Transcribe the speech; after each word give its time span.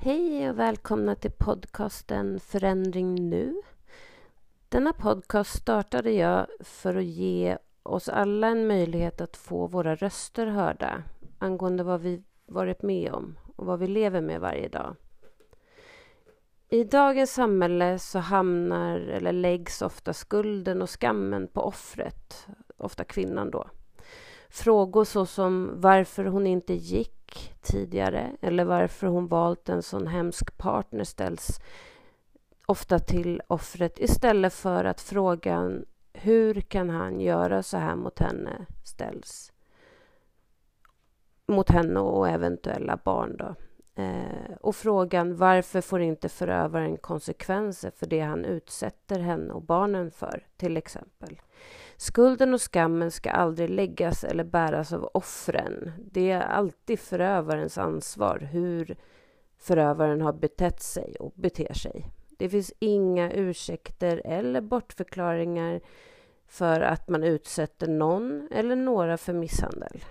Hej 0.00 0.50
och 0.50 0.58
välkomna 0.58 1.14
till 1.14 1.30
podcasten 1.30 2.40
Förändring 2.40 3.28
nu. 3.28 3.62
Denna 4.68 4.92
podcast 4.92 5.58
startade 5.58 6.10
jag 6.10 6.46
för 6.60 6.94
att 6.94 7.04
ge 7.04 7.58
oss 7.82 8.08
alla 8.08 8.46
en 8.46 8.66
möjlighet 8.66 9.20
att 9.20 9.36
få 9.36 9.66
våra 9.66 9.94
röster 9.94 10.46
hörda 10.46 11.02
angående 11.38 11.82
vad 11.82 12.00
vi 12.00 12.22
varit 12.46 12.82
med 12.82 13.12
om 13.12 13.38
och 13.56 13.66
vad 13.66 13.78
vi 13.78 13.86
lever 13.86 14.20
med 14.20 14.40
varje 14.40 14.68
dag. 14.68 14.96
I 16.68 16.84
dagens 16.84 17.32
samhälle 17.32 17.98
så 17.98 18.18
hamnar 18.18 19.00
eller 19.00 19.32
läggs 19.32 19.82
ofta 19.82 20.12
skulden 20.12 20.82
och 20.82 21.00
skammen 21.00 21.48
på 21.48 21.60
offret, 21.60 22.46
ofta 22.76 23.04
kvinnan 23.04 23.50
då. 23.50 23.66
Frågor 24.50 25.04
såsom 25.04 25.80
varför 25.80 26.24
hon 26.24 26.46
inte 26.46 26.74
gick 26.74 27.54
tidigare 27.60 28.36
eller 28.40 28.64
varför 28.64 29.06
hon 29.06 29.26
valt 29.26 29.68
en 29.68 29.82
sån 29.82 30.06
hemsk 30.06 30.58
partner 30.58 31.04
ställs 31.04 31.60
ofta 32.66 32.98
till 32.98 33.42
offret 33.46 33.98
istället 33.98 34.54
för 34.54 34.84
att 34.84 35.00
frågan 35.00 35.84
hur 36.12 36.60
kan 36.60 36.90
han 36.90 37.20
göra 37.20 37.62
så 37.62 37.76
här 37.76 37.96
mot 37.96 38.18
henne 38.18 38.66
ställs 38.84 39.52
mot 41.48 41.70
henne 41.70 42.00
och 42.00 42.28
eventuella 42.28 42.96
barn. 43.04 43.36
Då. 43.36 43.54
Eh, 44.02 44.56
och 44.60 44.76
frågan 44.76 45.36
varför 45.36 45.80
får 45.80 46.00
inte 46.00 46.28
förövaren 46.28 46.96
konsekvenser 46.96 47.90
för 47.90 48.06
det 48.06 48.20
han 48.20 48.44
utsätter 48.44 49.18
henne 49.18 49.52
och 49.52 49.62
barnen 49.62 50.10
för, 50.10 50.46
till 50.56 50.76
exempel. 50.76 51.40
Skulden 52.00 52.54
och 52.54 52.72
skammen 52.72 53.10
ska 53.10 53.30
aldrig 53.30 53.70
läggas 53.70 54.24
eller 54.24 54.44
bäras 54.44 54.92
av 54.92 55.10
offren. 55.14 55.92
Det 56.12 56.30
är 56.30 56.40
alltid 56.40 56.98
förövarens 56.98 57.78
ansvar 57.78 58.48
hur 58.52 58.96
förövaren 59.56 60.20
har 60.20 60.32
betett 60.32 60.82
sig 60.82 61.16
och 61.20 61.32
beter 61.36 61.72
sig. 61.72 62.10
Det 62.38 62.48
finns 62.48 62.72
inga 62.78 63.32
ursäkter 63.32 64.22
eller 64.24 64.60
bortförklaringar 64.60 65.80
för 66.46 66.80
att 66.80 67.08
man 67.08 67.24
utsätter 67.24 67.86
någon 67.88 68.48
eller 68.52 68.76
några 68.76 69.16
för 69.16 69.32
misshandel. 69.32 70.04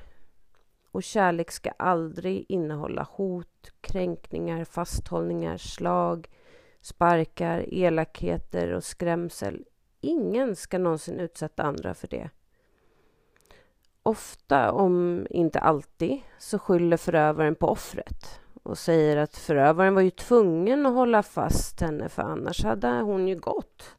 Och 0.92 1.04
kärlek 1.04 1.52
ska 1.52 1.70
aldrig 1.70 2.46
innehålla 2.50 3.08
hot, 3.12 3.72
kränkningar, 3.82 4.64
fasthållningar, 4.64 5.58
slag, 5.58 6.30
sparkar, 6.82 7.74
elakheter 7.74 8.72
och 8.72 8.84
skrämsel. 8.84 9.66
Ingen 10.02 10.56
ska 10.56 10.78
någonsin 10.78 11.20
utsätta 11.20 11.64
andra 11.64 11.94
för 11.94 12.08
det. 12.08 12.30
Ofta, 14.04 14.72
om 14.72 15.28
inte 15.30 15.60
alltid, 15.60 16.20
så 16.38 16.60
skyller 16.60 16.98
förövaren 16.98 17.56
på 17.56 17.68
offret 17.68 18.40
och 18.64 18.78
säger 18.78 19.18
att 19.18 19.38
förövaren 19.38 19.96
var 19.96 20.02
ju 20.02 20.10
tvungen 20.10 20.86
att 20.86 20.94
hålla 20.94 21.24
fast 21.24 21.82
henne 21.82 22.10
för 22.10 22.22
annars 22.22 22.64
hade 22.64 22.88
hon 22.88 23.28
ju 23.28 23.36
gått 23.36 23.96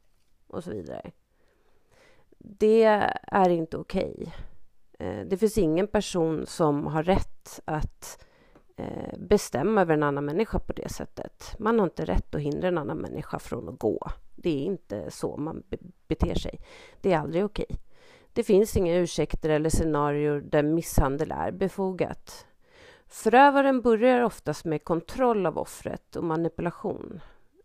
och 0.47 0.63
så 0.63 0.71
vidare. 0.71 1.11
Det 2.37 2.83
är 3.23 3.49
inte 3.49 3.77
okej. 3.77 4.15
Okay. 4.97 5.23
Det 5.25 5.37
finns 5.37 5.57
ingen 5.57 5.87
person 5.87 6.45
som 6.45 6.87
har 6.87 7.03
rätt 7.03 7.59
att 7.65 8.25
Eh, 8.79 9.19
bestämma 9.19 9.81
över 9.81 9.93
en 9.93 10.03
annan 10.03 10.25
människa 10.25 10.59
på 10.59 10.73
det 10.73 10.89
sättet. 10.89 11.55
Man 11.59 11.79
har 11.79 11.85
inte 11.85 12.05
rätt 12.05 12.35
att 12.35 12.41
hindra 12.41 12.67
en 12.67 12.77
annan 12.77 12.97
människa 12.97 13.39
från 13.39 13.69
att 13.69 13.79
gå. 13.79 14.07
Det 14.35 14.49
är 14.49 14.63
inte 14.63 15.11
så 15.11 15.37
man 15.37 15.63
beter 16.07 16.35
sig. 16.35 16.59
Det 17.01 17.13
är 17.13 17.19
aldrig 17.19 17.45
okej. 17.45 17.65
Okay. 17.69 17.77
Det 18.33 18.43
finns 18.43 18.77
inga 18.77 18.95
ursäkter 18.95 19.49
eller 19.49 19.69
scenarier 19.69 20.41
där 20.41 20.63
misshandel 20.63 21.31
är 21.31 21.51
befogat. 21.51 22.45
Förövaren 23.07 23.81
börjar 23.81 24.21
oftast 24.21 24.65
med 24.65 24.83
kontroll 24.83 25.45
av 25.45 25.57
offret 25.57 26.15
och 26.15 26.23
manipulation. 26.23 27.21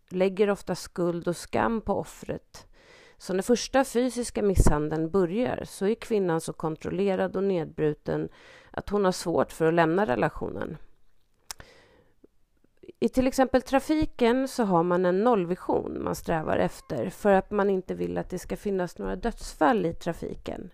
Lägger 0.08 0.50
ofta 0.50 0.74
skuld 0.74 1.28
och 1.28 1.36
skam 1.36 1.80
på 1.80 1.94
offret 1.94 2.66
så 3.18 3.34
när 3.34 3.42
första 3.42 3.84
fysiska 3.84 4.42
misshandeln 4.42 5.10
börjar 5.10 5.64
så 5.64 5.86
är 5.86 5.94
kvinnan 5.94 6.40
så 6.40 6.52
kontrollerad 6.52 7.36
och 7.36 7.44
nedbruten 7.44 8.28
att 8.70 8.88
hon 8.88 9.04
har 9.04 9.12
svårt 9.12 9.52
för 9.52 9.64
att 9.64 9.74
lämna 9.74 10.06
relationen. 10.06 10.76
I 13.00 13.08
till 13.08 13.26
exempel 13.26 13.62
trafiken 13.62 14.48
så 14.48 14.64
har 14.64 14.82
man 14.82 15.06
en 15.06 15.20
nollvision 15.24 16.02
man 16.04 16.14
strävar 16.14 16.56
efter 16.56 17.10
för 17.10 17.32
att 17.32 17.50
man 17.50 17.70
inte 17.70 17.94
vill 17.94 18.18
att 18.18 18.30
det 18.30 18.38
ska 18.38 18.56
finnas 18.56 18.98
några 18.98 19.16
dödsfall 19.16 19.86
i 19.86 19.94
trafiken. 19.94 20.70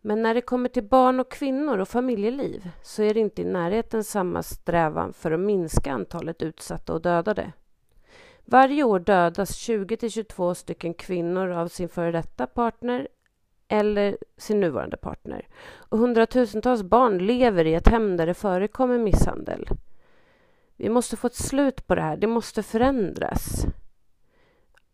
Men 0.00 0.22
när 0.22 0.34
det 0.34 0.40
kommer 0.40 0.68
till 0.68 0.88
barn 0.88 1.20
och 1.20 1.30
kvinnor 1.30 1.78
och 1.78 1.88
familjeliv 1.88 2.70
så 2.82 3.02
är 3.02 3.14
det 3.14 3.20
inte 3.20 3.42
i 3.42 3.44
närheten 3.44 4.04
samma 4.04 4.42
strävan 4.42 5.12
för 5.12 5.30
att 5.30 5.40
minska 5.40 5.92
antalet 5.92 6.42
utsatta 6.42 6.92
och 6.92 7.02
dödade. 7.02 7.52
Varje 8.44 8.84
år 8.84 8.98
dödas 8.98 9.56
20 9.56 10.10
22 10.10 10.54
stycken 10.54 10.94
kvinnor 10.94 11.50
av 11.50 11.68
sin 11.68 11.88
före 11.88 12.12
detta 12.12 12.46
partner 12.46 13.08
eller 13.68 14.16
sin 14.36 14.60
nuvarande 14.60 14.96
partner. 14.96 15.48
Och 15.72 15.98
hundratusentals 15.98 16.82
barn 16.82 17.18
lever 17.18 17.64
i 17.64 17.74
ett 17.74 17.88
hem 17.88 18.16
där 18.16 18.26
det 18.26 18.34
förekommer 18.34 18.98
misshandel. 18.98 19.68
Vi 20.80 20.88
måste 20.88 21.16
få 21.16 21.26
ett 21.26 21.34
slut 21.34 21.86
på 21.86 21.94
det 21.94 22.00
här. 22.02 22.16
Det 22.16 22.26
måste 22.26 22.62
förändras. 22.62 23.66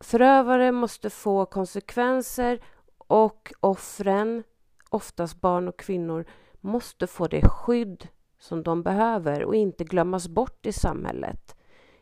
Förövare 0.01 0.73
måste 0.73 1.11
få 1.11 1.47
konsekvenser 1.47 2.61
och 2.99 3.53
offren, 3.61 4.43
oftast 4.91 5.41
barn 5.41 5.69
och 5.69 5.79
kvinnor, 5.79 6.25
måste 6.61 7.07
få 7.07 7.27
det 7.27 7.49
skydd 7.49 8.09
som 8.39 8.63
de 8.63 8.83
behöver 8.83 9.45
och 9.45 9.55
inte 9.55 9.85
glömmas 9.85 10.29
bort 10.29 10.67
i 10.67 10.73
samhället. 10.73 11.57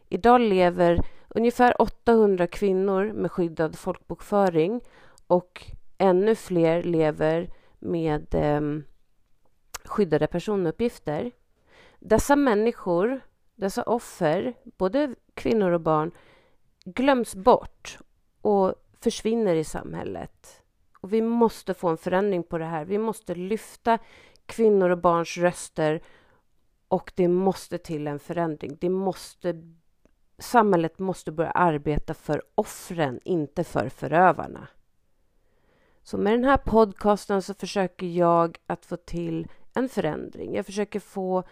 Idag 0.08 0.40
lever 0.40 1.06
ungefär 1.28 1.82
800 1.82 2.46
kvinnor 2.46 3.12
med 3.12 3.32
skyddad 3.32 3.78
folkbokföring 3.78 4.80
och 5.26 5.66
ännu 5.98 6.34
fler 6.34 6.82
lever 6.82 7.50
med 7.78 8.34
eh, 8.34 8.60
skyddade 9.84 10.26
personuppgifter. 10.26 11.30
Dessa 11.98 12.36
människor, 12.36 13.20
dessa 13.54 13.82
offer, 13.82 14.54
både 14.64 15.14
kvinnor 15.34 15.70
och 15.70 15.80
barn, 15.80 16.10
glöms 16.84 17.34
bort 17.34 17.98
och 18.40 18.74
försvinner 19.00 19.54
i 19.54 19.64
samhället. 19.64 20.62
Och 21.00 21.12
vi 21.12 21.22
måste 21.22 21.74
få 21.74 21.88
en 21.88 21.96
förändring 21.96 22.42
på 22.42 22.58
det 22.58 22.64
här. 22.64 22.84
Vi 22.84 22.98
måste 22.98 23.34
lyfta 23.34 23.98
kvinnor 24.46 24.90
och 24.90 24.98
barns 24.98 25.36
röster 25.36 26.02
och 26.88 27.12
det 27.14 27.28
måste 27.28 27.78
till 27.78 28.06
en 28.06 28.18
förändring. 28.18 28.76
Det 28.80 28.88
måste 28.88 29.62
samhället 30.38 30.98
måste 30.98 31.32
börja 31.32 31.50
arbeta 31.50 32.14
för 32.14 32.42
offren, 32.54 33.20
inte 33.24 33.64
för 33.64 33.88
förövarna. 33.88 34.68
Så 36.02 36.18
med 36.18 36.32
den 36.32 36.44
här 36.44 36.56
podcasten 36.56 37.42
så 37.42 37.54
försöker 37.54 38.06
jag 38.06 38.58
att 38.66 38.86
få 38.86 38.96
till 38.96 39.48
en 39.74 39.88
förändring. 39.88 40.54
Jag 40.54 40.66
försöker 40.66 41.00
få 41.00 41.44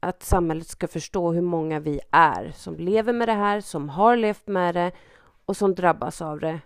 att 0.00 0.22
samhället 0.22 0.66
ska 0.66 0.88
förstå 0.88 1.32
hur 1.32 1.42
många 1.42 1.80
vi 1.80 2.00
är 2.10 2.52
som 2.54 2.76
lever 2.76 3.12
med 3.12 3.28
det 3.28 3.32
här, 3.32 3.60
som 3.60 3.88
har 3.88 4.16
levt 4.16 4.46
med 4.46 4.74
det 4.74 4.92
och 5.44 5.56
som 5.56 5.74
drabbas 5.74 6.22
av 6.22 6.40
det. 6.40 6.60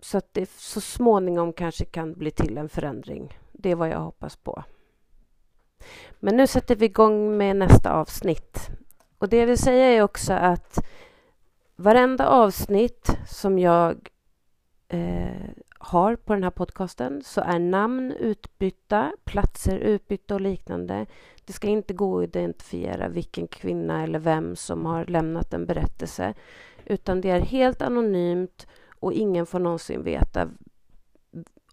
Så 0.00 0.18
att 0.18 0.34
det 0.34 0.50
så 0.50 0.80
småningom 0.80 1.52
kanske 1.52 1.84
kan 1.84 2.12
bli 2.12 2.30
till 2.30 2.58
en 2.58 2.68
förändring. 2.68 3.38
Det 3.52 3.70
är 3.70 3.74
vad 3.74 3.88
jag 3.88 4.00
hoppas 4.00 4.36
på. 4.36 4.64
Men 6.20 6.36
nu 6.36 6.46
sätter 6.46 6.76
vi 6.76 6.86
igång 6.86 7.36
med 7.36 7.56
nästa 7.56 7.92
avsnitt. 7.92 8.68
Och 9.18 9.28
det 9.28 9.36
jag 9.36 9.46
vill 9.46 9.58
säga 9.58 9.86
är 9.86 10.02
också 10.02 10.32
att 10.32 10.78
varenda 11.76 12.28
avsnitt 12.28 13.16
som 13.26 13.58
jag 13.58 14.08
eh, 14.88 15.50
har 15.78 16.16
på 16.16 16.32
den 16.32 16.42
här 16.42 16.50
podcasten 16.50 17.22
så 17.24 17.40
är 17.40 17.58
namn 17.58 18.12
utbytta, 18.12 19.12
platser 19.24 19.78
utbytta 19.78 20.34
och 20.34 20.40
liknande. 20.40 21.06
Det 21.44 21.52
ska 21.52 21.68
inte 21.68 21.94
gå 21.94 22.18
att 22.18 22.24
identifiera 22.24 23.08
vilken 23.08 23.48
kvinna 23.48 24.02
eller 24.02 24.18
vem 24.18 24.56
som 24.56 24.86
har 24.86 25.04
lämnat 25.04 25.52
en 25.52 25.66
berättelse 25.66 26.34
utan 26.84 27.20
det 27.20 27.30
är 27.30 27.40
helt 27.40 27.82
anonymt 27.82 28.66
och 29.00 29.12
ingen 29.12 29.46
får 29.46 29.58
någonsin 29.58 30.02
veta 30.02 30.50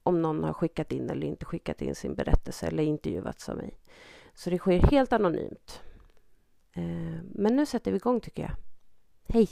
om 0.03 0.21
någon 0.21 0.44
har 0.44 0.53
skickat 0.53 0.91
in 0.91 1.09
eller 1.09 1.27
inte 1.27 1.45
skickat 1.45 1.81
in 1.81 1.95
sin 1.95 2.15
berättelse 2.15 2.68
eller 2.68 2.83
intervjuats 2.83 3.50
av 3.50 3.57
mig. 3.57 3.79
Så 4.33 4.50
det 4.50 4.57
sker 4.57 4.79
helt 4.79 5.13
anonymt. 5.13 5.81
Eh, 6.73 7.19
men 7.23 7.56
nu 7.56 7.65
sätter 7.65 7.91
vi 7.91 7.97
igång 7.97 8.19
tycker 8.19 8.44
jag. 8.44 8.51
Hej! 9.27 9.50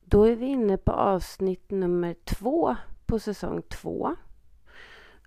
Då 0.00 0.24
är 0.24 0.36
vi 0.36 0.46
inne 0.46 0.76
på 0.76 0.92
avsnitt 0.92 1.70
nummer 1.70 2.16
två 2.24 2.76
på 3.06 3.18
säsong 3.18 3.62
två. 3.62 4.16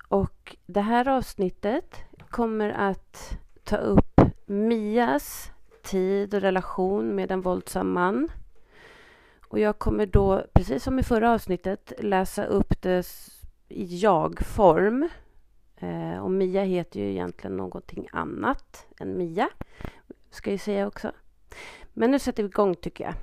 Och 0.07 0.56
det 0.65 0.81
här 0.81 1.07
avsnittet 1.07 1.95
kommer 2.30 2.69
att 2.69 3.38
ta 3.63 3.77
upp 3.77 4.21
Mias 4.45 5.51
tid 5.83 6.33
och 6.33 6.42
relation 6.42 7.15
med 7.15 7.31
en 7.31 7.42
våldsam 7.42 7.92
man. 7.92 8.30
Och 9.48 9.59
jag 9.59 9.80
kommer 9.80 10.06
då, 10.06 10.45
precis 10.54 10.83
som 10.83 11.00
i 11.00 11.04
förra 11.04 11.31
avsnittet, 11.31 11.94
läsa 12.00 12.45
upp 12.45 12.81
det 12.81 13.07
i 13.68 13.98
jag-form 13.98 15.09
Eh, 15.80 16.19
och 16.19 16.31
Mia 16.31 16.63
heter 16.63 17.00
ju 17.00 17.12
egentligen 17.12 17.57
någonting 17.57 18.07
annat 18.12 18.88
än 19.00 19.18
Mia. 19.18 19.50
ska 20.30 20.51
jag 20.51 20.59
säga 20.59 20.88
också. 20.88 21.12
Men 21.94 22.12
nu 22.12 22.19
sätter 22.19 22.44
vi 22.44 22.50
igång 22.50 22.75
tycker 22.75 23.04
jag. 23.04 23.13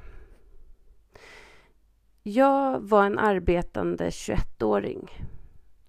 Jag 2.22 2.80
var 2.80 3.04
en 3.04 3.18
arbetande 3.18 4.10
21-åring. 4.10 5.10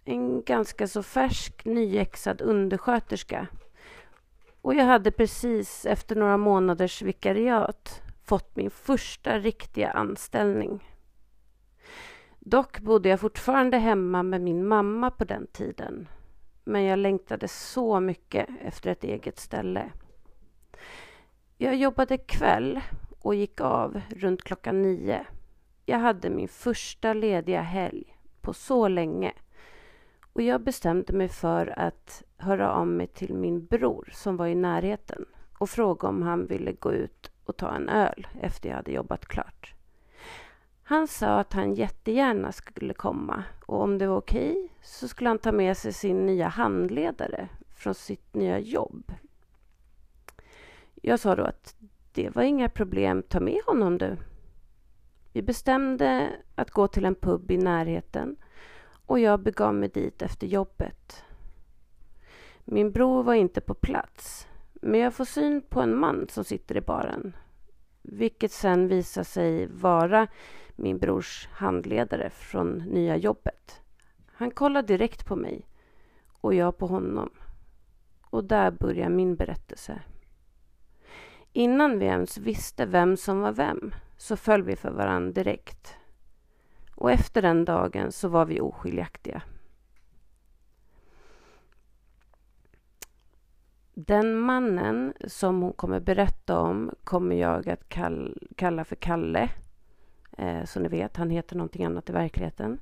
En 0.08 0.44
ganska 0.44 0.88
så 0.88 1.04
färsk 1.04 1.66
nyexad 1.66 2.42
undersköterska. 2.42 3.48
Och 4.62 4.76
jag 4.76 4.86
hade 4.86 5.12
precis 5.12 5.86
efter 5.86 6.16
några 6.16 6.38
månaders 6.38 7.02
vikariat 7.02 8.02
fått 8.24 8.56
min 8.56 8.70
första 8.70 9.40
riktiga 9.40 9.92
anställning. 9.92 10.84
Dock 12.40 12.80
bodde 12.80 13.10
jag 13.10 13.20
fortfarande 13.20 13.78
hemma 13.78 14.24
med 14.24 14.42
min 14.42 14.68
mamma 14.68 15.12
på 15.12 15.24
den 15.24 15.48
tiden. 15.48 16.08
Men 16.64 16.84
jag 16.84 17.00
längtade 17.00 17.48
så 17.48 18.00
mycket 18.00 18.50
efter 18.62 18.92
ett 18.92 19.04
eget 19.04 19.40
ställe. 19.40 19.92
Jag 21.58 21.76
jobbade 21.76 22.18
kväll 22.18 22.82
och 23.22 23.36
gick 23.36 23.62
av 23.62 24.02
runt 24.10 24.44
klockan 24.44 24.82
nio. 24.82 25.26
Jag 25.86 26.00
hade 26.00 26.30
min 26.30 26.48
första 26.48 27.14
lediga 27.14 27.62
helg 27.62 28.18
på 28.42 28.54
så 28.54 28.88
länge. 28.88 29.34
Och 30.36 30.42
jag 30.42 30.62
bestämde 30.62 31.14
mig 31.14 31.28
för 31.28 31.80
att 31.80 32.24
höra 32.38 32.72
av 32.72 32.88
mig 32.88 33.08
till 33.08 33.34
min 33.34 33.66
bror 33.66 34.10
som 34.14 34.38
var 34.38 34.48
i 34.48 34.56
närheten 34.56 35.26
och 35.58 35.70
fråga 35.70 36.08
om 36.08 36.22
han 36.22 36.46
ville 36.48 36.72
gå 36.72 36.94
ut 36.94 37.32
och 37.46 37.58
ta 37.58 37.76
en 37.76 37.90
öl 37.90 38.28
efter 38.42 38.70
jag 38.70 38.76
hade 38.76 38.92
jobbat 38.92 39.26
klart. 39.26 39.74
Han 40.84 41.08
sa 41.08 41.40
att 41.40 41.54
han 41.54 41.74
jättegärna 41.74 42.52
skulle 42.52 42.94
komma 42.94 43.44
och 43.66 43.82
om 43.82 43.98
det 43.98 44.08
var 44.08 44.18
okej 44.18 44.70
så 44.82 45.08
skulle 45.08 45.30
han 45.30 45.40
ta 45.40 45.52
med 45.52 45.78
sig 45.78 45.94
sin 45.94 46.26
nya 46.26 46.48
handledare 46.48 47.50
från 47.76 47.96
sitt 47.96 48.34
nya 48.34 48.60
jobb. 48.60 49.14
Jag 51.02 51.20
sa 51.20 51.36
då 51.36 51.44
att 51.44 51.76
det 52.14 52.36
var 52.36 52.44
inga 52.44 52.70
problem, 52.70 53.24
ta 53.24 53.40
med 53.40 53.60
honom 53.66 53.98
du. 53.98 54.18
Vi 55.34 55.42
bestämde 55.42 56.30
att 56.56 56.72
gå 56.72 56.88
till 56.88 57.06
en 57.06 57.16
pub 57.16 57.52
i 57.52 57.58
närheten 57.58 58.36
och 59.06 59.20
jag 59.20 59.40
begav 59.40 59.76
mig 59.76 59.90
dit 59.90 60.22
efter 60.22 60.48
jobbet. 60.48 61.24
Min 62.66 62.92
bror 62.92 63.24
var 63.24 63.34
inte 63.34 63.62
på 63.62 63.74
plats 63.74 64.48
men 64.74 65.00
jag 65.00 65.14
får 65.14 65.26
syn 65.26 65.62
på 65.62 65.82
en 65.82 66.00
man 66.00 66.28
som 66.30 66.44
sitter 66.44 66.78
i 66.78 66.82
baren 66.82 67.36
vilket 68.08 68.52
sen 68.52 68.88
visar 68.88 69.24
sig 69.24 69.68
vara 69.68 70.28
min 70.76 70.98
brors 70.98 71.50
handledare 71.52 72.30
från 72.30 72.78
nya 72.78 73.18
jobbet. 73.18 73.82
Han 74.32 74.52
kollar 74.52 74.82
direkt 74.82 75.26
på 75.26 75.36
mig 75.36 75.68
och 76.42 76.54
jag 76.54 76.78
på 76.78 76.88
honom. 76.88 77.30
Och 78.22 78.44
där 78.44 78.72
börjar 78.72 79.10
min 79.10 79.36
berättelse. 79.36 80.02
Innan 81.54 82.00
vi 82.00 82.06
ens 82.06 82.38
visste 82.38 82.86
vem 82.86 83.18
som 83.18 83.40
var 83.40 83.52
vem 83.52 83.94
så 84.18 84.38
föll 84.38 84.64
vi 84.64 84.76
för 84.76 84.92
varandra 84.92 85.32
direkt. 85.32 85.96
Och 86.96 87.12
efter 87.12 87.42
den 87.42 87.66
dagen 87.66 88.12
så 88.12 88.28
var 88.28 88.46
vi 88.46 88.62
oskiljaktiga. 88.62 89.42
Den 93.94 94.36
mannen 94.36 95.14
som 95.28 95.62
hon 95.62 95.74
kommer 95.74 96.00
berätta 96.00 96.60
om 96.60 96.92
kommer 97.04 97.36
jag 97.36 97.70
att 97.70 97.96
kalla 98.56 98.86
för 98.86 98.96
Kalle. 98.96 99.50
Eh, 100.38 100.64
så 100.64 100.80
ni 100.80 100.88
vet, 100.88 101.18
han 101.18 101.30
heter 101.30 101.56
någonting 101.56 101.86
annat 101.86 102.10
i 102.10 102.14
verkligheten. 102.14 102.80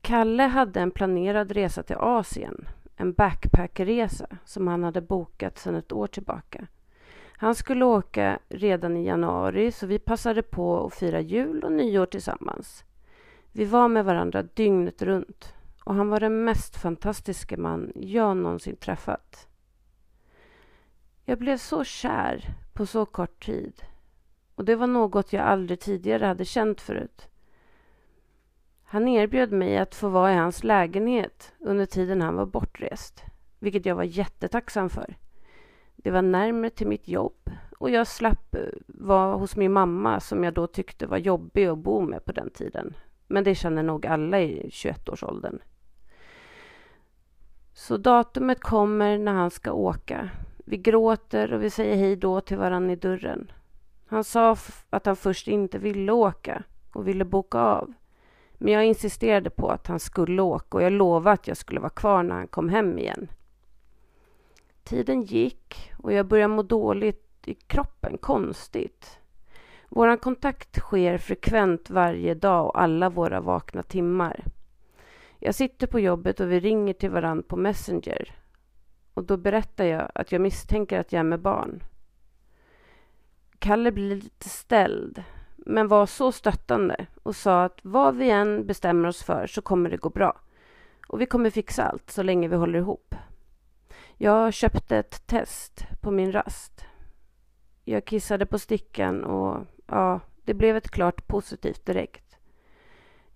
Kalle 0.00 0.42
hade 0.42 0.80
en 0.80 0.90
planerad 0.90 1.52
resa 1.52 1.82
till 1.82 1.96
Asien. 1.96 2.68
En 2.96 3.12
backpackresa 3.12 4.26
som 4.44 4.68
han 4.68 4.84
hade 4.84 5.00
bokat 5.00 5.58
sedan 5.58 5.74
ett 5.74 5.92
år 5.92 6.06
tillbaka. 6.06 6.66
Han 7.36 7.54
skulle 7.54 7.84
åka 7.84 8.38
redan 8.48 8.96
i 8.96 9.06
januari 9.06 9.72
så 9.72 9.86
vi 9.86 9.98
passade 9.98 10.42
på 10.42 10.86
att 10.86 10.94
fira 10.94 11.20
jul 11.20 11.64
och 11.64 11.72
nyår 11.72 12.06
tillsammans. 12.06 12.84
Vi 13.58 13.64
var 13.64 13.88
med 13.88 14.04
varandra 14.04 14.42
dygnet 14.42 15.02
runt 15.02 15.54
och 15.84 15.94
han 15.94 16.08
var 16.08 16.20
den 16.20 16.44
mest 16.44 16.76
fantastiska 16.76 17.56
man 17.56 17.92
jag 17.94 18.36
någonsin 18.36 18.76
träffat. 18.76 19.48
Jag 21.24 21.38
blev 21.38 21.56
så 21.56 21.84
kär 21.84 22.44
på 22.72 22.86
så 22.86 23.06
kort 23.06 23.44
tid. 23.44 23.82
Och 24.54 24.64
det 24.64 24.76
var 24.76 24.86
något 24.86 25.32
jag 25.32 25.44
aldrig 25.44 25.80
tidigare 25.80 26.24
hade 26.24 26.44
känt 26.44 26.80
förut. 26.80 27.28
Han 28.84 29.08
erbjöd 29.08 29.52
mig 29.52 29.78
att 29.78 29.94
få 29.94 30.08
vara 30.08 30.32
i 30.32 30.36
hans 30.36 30.64
lägenhet 30.64 31.52
under 31.58 31.86
tiden 31.86 32.22
han 32.22 32.36
var 32.36 32.46
bortrest, 32.46 33.22
vilket 33.58 33.86
jag 33.86 33.94
var 33.94 34.04
jättetacksam 34.04 34.90
för. 34.90 35.16
Det 35.96 36.10
var 36.10 36.22
närmare 36.22 36.70
till 36.70 36.88
mitt 36.88 37.08
jobb 37.08 37.50
och 37.78 37.90
jag 37.90 38.06
slapp 38.06 38.54
eh, 38.54 38.60
vara 38.86 39.36
hos 39.36 39.56
min 39.56 39.72
mamma 39.72 40.20
som 40.20 40.44
jag 40.44 40.54
då 40.54 40.66
tyckte 40.66 41.06
var 41.06 41.18
jobbig 41.18 41.66
att 41.66 41.78
bo 41.78 42.00
med 42.00 42.24
på 42.24 42.32
den 42.32 42.50
tiden. 42.50 42.94
Men 43.28 43.44
det 43.44 43.54
känner 43.54 43.82
nog 43.82 44.06
alla 44.06 44.40
i 44.40 44.68
21-årsåldern. 44.68 45.58
Så 47.72 47.96
datumet 47.96 48.60
kommer 48.60 49.18
när 49.18 49.32
han 49.32 49.50
ska 49.50 49.72
åka 49.72 50.30
vi 50.68 50.76
gråter 50.76 51.52
och 51.52 51.62
vi 51.62 51.70
säger 51.70 51.96
hej 51.96 52.16
då 52.16 52.40
till 52.40 52.56
varann 52.56 52.90
i 52.90 52.96
dörren. 52.96 53.52
Han 54.06 54.24
sa 54.24 54.56
att 54.90 55.06
han 55.06 55.16
först 55.16 55.48
inte 55.48 55.78
ville 55.78 56.12
åka 56.12 56.62
och 56.92 57.08
ville 57.08 57.24
boka 57.24 57.58
av. 57.58 57.92
Men 58.54 58.72
jag 58.72 58.84
insisterade 58.84 59.50
på 59.50 59.70
att 59.70 59.86
han 59.86 60.00
skulle 60.00 60.42
åka 60.42 60.76
och 60.76 60.82
jag 60.82 60.92
lovade 60.92 61.34
att 61.34 61.48
jag 61.48 61.56
skulle 61.56 61.80
vara 61.80 61.90
kvar 61.90 62.22
när 62.22 62.34
han 62.34 62.48
kom 62.48 62.68
hem 62.68 62.98
igen. 62.98 63.28
Tiden 64.84 65.22
gick 65.22 65.92
och 65.98 66.12
jag 66.12 66.26
började 66.26 66.54
må 66.54 66.62
dåligt 66.62 67.48
i 67.48 67.54
kroppen, 67.54 68.18
konstigt. 68.18 69.18
Vår 69.88 70.16
kontakt 70.16 70.76
sker 70.76 71.18
frekvent 71.18 71.90
varje 71.90 72.34
dag 72.34 72.66
och 72.66 72.80
alla 72.80 73.10
våra 73.10 73.40
vakna 73.40 73.82
timmar. 73.82 74.44
Jag 75.38 75.54
sitter 75.54 75.86
på 75.86 76.00
jobbet 76.00 76.40
och 76.40 76.52
vi 76.52 76.60
ringer 76.60 76.92
till 76.92 77.10
varann 77.10 77.42
på 77.42 77.56
Messenger 77.56 78.34
och 79.14 79.24
då 79.24 79.36
berättar 79.36 79.84
jag 79.84 80.10
att 80.14 80.32
jag 80.32 80.40
misstänker 80.40 81.00
att 81.00 81.12
jag 81.12 81.20
är 81.20 81.24
med 81.24 81.40
barn. 81.40 81.82
Kalle 83.58 83.92
blir 83.92 84.16
lite 84.16 84.48
ställd, 84.48 85.22
men 85.56 85.88
var 85.88 86.06
så 86.06 86.32
stöttande 86.32 87.06
och 87.22 87.36
sa 87.36 87.64
att 87.64 87.78
vad 87.82 88.16
vi 88.16 88.30
än 88.30 88.66
bestämmer 88.66 89.08
oss 89.08 89.22
för 89.22 89.46
så 89.46 89.62
kommer 89.62 89.90
det 89.90 89.96
gå 89.96 90.10
bra. 90.10 90.40
Och 91.08 91.20
vi 91.20 91.26
kommer 91.26 91.50
fixa 91.50 91.84
allt 91.84 92.10
så 92.10 92.22
länge 92.22 92.48
vi 92.48 92.56
håller 92.56 92.78
ihop. 92.78 93.14
Jag 94.16 94.54
köpte 94.54 94.96
ett 94.96 95.26
test 95.26 95.86
på 96.00 96.10
min 96.10 96.32
rast. 96.32 96.84
Jag 97.84 98.04
kissade 98.04 98.46
på 98.46 98.58
stickan 98.58 99.24
och 99.24 99.66
ja, 99.88 100.20
det 100.44 100.54
blev 100.54 100.76
ett 100.76 100.90
klart 100.90 101.26
positivt 101.26 101.86
direkt. 101.86 102.36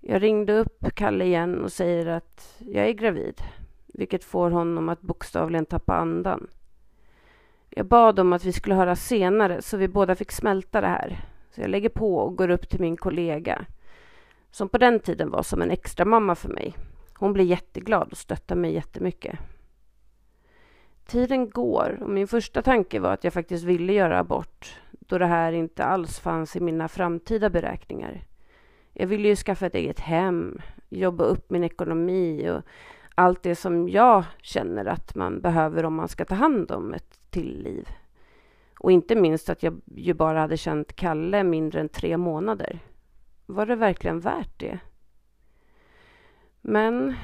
Jag 0.00 0.22
ringde 0.22 0.58
upp 0.58 0.94
Kalle 0.94 1.24
igen 1.24 1.64
och 1.64 1.72
säger 1.72 2.06
att 2.06 2.56
jag 2.58 2.88
är 2.88 2.92
gravid 2.92 3.42
vilket 3.94 4.24
får 4.24 4.50
honom 4.50 4.88
att 4.88 5.00
bokstavligen 5.00 5.66
tappa 5.66 5.94
andan. 5.94 6.46
Jag 7.70 7.86
bad 7.86 8.18
om 8.18 8.32
att 8.32 8.44
vi 8.44 8.52
skulle 8.52 8.74
höra 8.74 8.96
senare 8.96 9.62
så 9.62 9.76
vi 9.76 9.88
båda 9.88 10.14
fick 10.14 10.32
smälta 10.32 10.80
det 10.80 10.86
här. 10.86 11.24
Så 11.50 11.60
jag 11.60 11.70
lägger 11.70 11.88
på 11.88 12.16
och 12.16 12.36
går 12.36 12.50
upp 12.50 12.68
till 12.68 12.80
min 12.80 12.96
kollega 12.96 13.66
som 14.50 14.68
på 14.68 14.78
den 14.78 15.00
tiden 15.00 15.30
var 15.30 15.42
som 15.42 15.62
en 15.62 15.70
extra 15.70 16.04
mamma 16.04 16.34
för 16.34 16.48
mig. 16.48 16.74
Hon 17.14 17.32
blir 17.32 17.44
jätteglad 17.44 18.08
och 18.10 18.18
stöttar 18.18 18.56
mig 18.56 18.72
jättemycket. 18.72 19.38
Tiden 21.06 21.50
går 21.50 21.98
och 22.02 22.10
min 22.10 22.28
första 22.28 22.62
tanke 22.62 23.00
var 23.00 23.12
att 23.12 23.24
jag 23.24 23.32
faktiskt 23.32 23.64
ville 23.64 23.92
göra 23.92 24.18
abort 24.18 24.81
då 25.06 25.18
det 25.18 25.26
här 25.26 25.52
inte 25.52 25.84
alls 25.84 26.20
fanns 26.20 26.56
i 26.56 26.60
mina 26.60 26.88
framtida 26.88 27.50
beräkningar. 27.50 28.24
Jag 28.92 29.06
ville 29.06 29.28
ju 29.28 29.36
skaffa 29.36 29.66
ett 29.66 29.74
eget 29.74 30.00
hem, 30.00 30.60
jobba 30.88 31.24
upp 31.24 31.50
min 31.50 31.64
ekonomi 31.64 32.50
och 32.50 32.62
allt 33.14 33.42
det 33.42 33.54
som 33.54 33.88
jag 33.88 34.24
känner 34.42 34.84
att 34.84 35.14
man 35.14 35.40
behöver 35.40 35.84
om 35.84 35.94
man 35.94 36.08
ska 36.08 36.24
ta 36.24 36.34
hand 36.34 36.70
om 36.70 36.94
ett 36.94 37.20
till 37.30 37.62
liv. 37.62 37.88
Och 38.78 38.92
inte 38.92 39.14
minst 39.16 39.48
att 39.48 39.62
jag 39.62 39.80
ju 39.96 40.14
bara 40.14 40.40
hade 40.40 40.56
känt 40.56 40.96
Kalle 40.96 41.44
mindre 41.44 41.80
än 41.80 41.88
tre 41.88 42.16
månader. 42.16 42.78
Var 43.46 43.66
det 43.66 43.76
verkligen 43.76 44.20
värt 44.20 44.60
det? 44.60 44.78
Men 46.60 47.14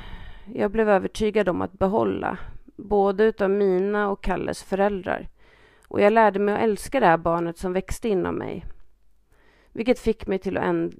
jag 0.54 0.70
blev 0.70 0.88
övertygad 0.88 1.48
om 1.48 1.62
att 1.62 1.72
behålla 1.72 2.38
både 2.76 3.24
utav 3.24 3.50
mina 3.50 4.10
och 4.10 4.22
Kalles 4.22 4.62
föräldrar. 4.62 5.28
Och 5.88 6.00
jag 6.00 6.12
lärde 6.12 6.38
mig 6.38 6.54
att 6.54 6.60
älska 6.60 7.00
det 7.00 7.06
här 7.06 7.16
barnet 7.16 7.58
som 7.58 7.72
växte 7.72 8.08
inom 8.08 8.34
mig. 8.34 8.64
Vilket 9.72 9.98
fick 9.98 10.26
mig 10.26 10.38
till 10.38 10.56
att 10.56 10.92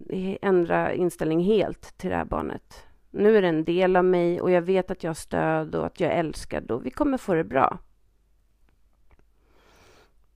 ändra 0.43 0.95
inställning 0.95 1.41
helt 1.41 1.99
till 1.99 2.11
det 2.11 2.17
här 2.17 2.25
barnet. 2.25 2.85
Nu 3.11 3.37
är 3.37 3.43
det 3.43 3.49
en 3.49 3.65
del 3.65 3.97
av 3.97 4.05
mig 4.05 4.41
och 4.41 4.51
jag 4.51 4.63
vet 4.63 4.91
att 4.91 5.03
jag 5.03 5.11
har 5.11 5.15
stöd 5.15 5.75
och 5.75 5.87
att 5.87 6.01
jag 6.01 6.13
är 6.13 6.19
älskad 6.19 6.71
och 6.71 6.87
vi 6.87 6.91
kommer 6.91 7.19
få 7.19 7.35
det 7.35 7.45
bra. 7.45 7.79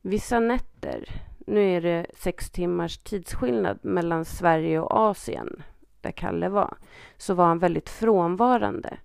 Vissa 0.00 0.40
nätter, 0.40 1.04
nu 1.46 1.76
är 1.76 1.80
det 1.80 2.06
sex 2.14 2.50
timmars 2.50 2.98
tidsskillnad 2.98 3.78
mellan 3.82 4.24
Sverige 4.24 4.80
och 4.80 4.96
Asien, 4.96 5.62
där 6.00 6.10
Kalle 6.10 6.48
var, 6.48 6.76
så 7.16 7.34
var 7.34 7.46
han 7.46 7.58
väldigt 7.58 7.88
frånvarande. 7.88 8.98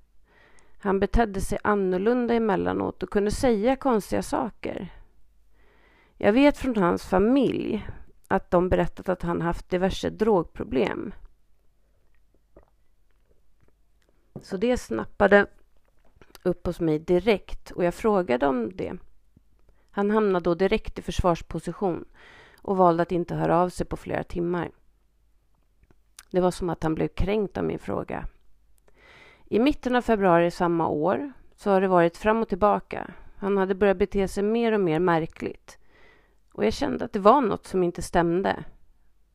Han 0.80 1.00
betedde 1.00 1.42
sig 1.42 1.58
annorlunda 1.64 2.34
emellanåt 2.34 3.04
och 3.04 3.10
kunde 3.10 3.32
säga 3.32 3.76
konstiga 3.76 4.22
saker. 4.22 4.94
Jag 6.18 6.34
vet 6.34 6.58
från 6.58 6.78
hans 6.78 7.06
familj 7.06 7.88
att 8.28 8.52
de 8.52 8.70
berättat 8.70 9.10
att 9.10 9.22
han 9.22 9.42
haft 9.42 9.70
diverse 9.70 10.10
drogproblem. 10.10 11.14
Så 14.42 14.58
det 14.58 14.78
snappade 14.78 15.48
upp 16.44 16.66
hos 16.66 16.80
mig 16.80 17.00
direkt 17.00 17.72
och 17.72 17.84
jag 17.84 17.94
frågade 17.94 18.48
om 18.48 18.72
det. 18.76 18.94
Han 19.92 20.12
hamnade 20.12 20.44
då 20.44 20.56
direkt 20.56 21.00
i 21.00 21.02
försvarsposition 21.02 22.06
och 22.62 22.78
valde 22.78 23.04
att 23.04 23.12
inte 23.12 23.36
höra 23.36 23.58
av 23.58 23.70
sig 23.70 23.86
på 23.86 23.98
flera 23.98 24.24
timmar. 24.24 24.72
Det 26.32 26.40
var 26.40 26.52
som 26.52 26.70
att 26.70 26.84
han 26.84 26.96
blev 26.96 27.08
kränkt 27.08 27.58
av 27.58 27.64
min 27.64 27.80
fråga. 27.80 28.28
I 29.46 29.60
mitten 29.60 29.96
av 29.96 30.02
februari 30.02 30.52
samma 30.52 30.88
år 30.88 31.32
så 31.56 31.72
har 31.72 31.82
det 31.82 31.88
varit 31.88 32.18
fram 32.18 32.42
och 32.42 32.50
tillbaka. 32.50 33.12
Han 33.36 33.58
hade 33.58 33.76
börjat 33.76 33.98
bete 33.98 34.28
sig 34.28 34.44
mer 34.44 34.72
och 34.72 34.80
mer 34.80 35.00
märkligt. 35.00 35.78
Och 36.58 36.66
jag 36.66 36.74
kände 36.74 37.06
att 37.06 37.14
det 37.14 37.20
var 37.20 37.42
något 37.42 37.68
som 37.68 37.84
inte 37.84 38.02
stämde. 38.02 38.64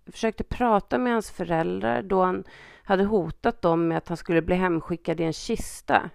Jag 0.04 0.14
försökte 0.14 0.44
prata 0.44 0.98
med 0.98 1.12
hans 1.12 1.30
föräldrar 1.30 2.02
då 2.02 2.22
han 2.22 2.44
hade 2.82 3.04
hotat 3.04 3.62
dem 3.62 3.88
med 3.88 3.98
att 3.98 4.08
han 4.08 4.16
skulle 4.16 4.42
bli 4.42 4.54
hemskickad 4.54 5.20
i 5.20 5.24
en 5.24 5.32
kista. 5.32 6.10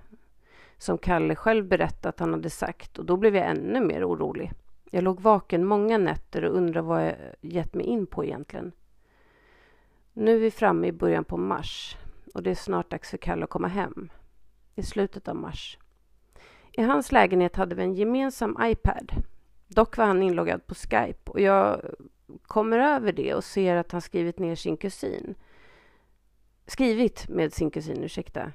Som 0.78 0.98
Kalle 0.98 1.36
själv 1.36 1.68
berättat 1.68 2.06
att 2.06 2.20
han 2.20 2.34
hade 2.34 2.50
sagt 2.50 3.00
och 3.00 3.06
då 3.06 3.18
blev 3.18 3.36
jag 3.36 3.50
ännu 3.50 3.80
mer 3.80 4.06
orolig. 4.06 4.52
Jag 4.92 5.04
låg 5.04 5.22
vaken 5.22 5.66
många 5.66 5.98
nätter 5.98 6.46
och 6.46 6.58
undrade 6.58 6.88
vad 6.88 7.06
jag 7.06 7.16
gett 7.42 7.74
mig 7.74 7.86
in 7.86 8.06
på 8.06 8.26
egentligen. 8.26 8.72
Nu 10.14 10.36
är 10.36 10.40
vi 10.40 10.52
framme 10.52 10.88
i 10.88 10.92
början 10.92 11.24
på 11.24 11.38
mars 11.38 11.98
och 12.34 12.44
det 12.44 12.52
är 12.52 12.56
snart 12.56 12.92
dags 12.92 13.10
för 13.10 13.18
Kalle 13.18 13.44
att 13.44 13.50
komma 13.50 13.68
hem. 13.68 14.10
I 14.76 14.84
slutet 14.84 15.28
av 15.28 15.36
mars. 15.36 15.78
I 16.72 16.82
hans 16.82 17.12
lägenhet 17.12 17.56
hade 17.56 17.76
vi 17.76 17.84
en 17.84 17.94
gemensam 17.94 18.58
iPad. 18.62 19.12
Dock 19.77 19.98
var 19.98 20.05
han 20.05 20.24
inloggad 20.24 20.67
på 20.67 20.75
Skype 20.75 21.31
och 21.31 21.39
jag 21.39 21.81
kommer 22.41 22.79
över 22.79 23.12
det 23.12 23.34
och 23.34 23.43
ser 23.43 23.75
att 23.75 23.91
han 23.91 24.01
skrivit 24.01 24.39
ner 24.39 24.55
sin 24.55 24.77
kusin. 24.77 25.36
Skrivit 26.65 27.29
med 27.29 27.53
sin 27.53 27.72
kusin, 27.72 28.03
ursäkta. 28.03 28.51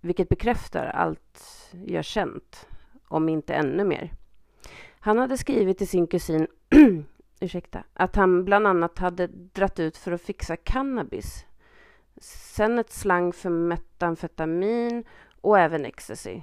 Vilket 0.00 0.28
bekräftar 0.28 0.86
allt 0.86 1.70
jag 1.86 2.04
känt, 2.04 2.68
om 3.08 3.28
inte 3.28 3.54
ännu 3.54 3.84
mer. 3.84 4.12
Han 5.00 5.18
hade 5.18 5.38
skrivit 5.38 5.78
till 5.78 5.88
sin 5.88 6.06
kusin 6.06 6.46
ursäkta, 7.40 7.84
att 7.92 8.16
han 8.16 8.44
bland 8.44 8.66
annat 8.66 8.98
hade 8.98 9.26
dratt 9.26 9.80
ut 9.80 9.96
för 9.96 10.12
att 10.12 10.22
fixa 10.22 10.56
cannabis. 10.56 11.46
Sen 12.20 12.78
ett 12.78 12.92
slang 12.92 13.32
för 13.32 13.50
metamfetamin 13.50 15.04
och 15.40 15.58
även 15.58 15.84
ecstasy. 15.84 16.40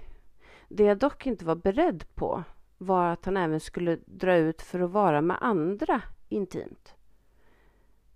Det 0.68 0.84
jag 0.84 0.98
dock 0.98 1.26
inte 1.26 1.46
var 1.46 1.56
beredd 1.56 2.06
på 2.16 2.44
var 2.78 3.06
att 3.06 3.26
han 3.26 3.38
även 3.38 3.60
skulle 3.60 3.98
dra 4.06 4.36
ut 4.36 4.62
för 4.62 4.80
att 4.80 4.92
vara 4.92 5.22
med 5.22 5.38
andra 5.42 6.02
intimt. 6.30 6.96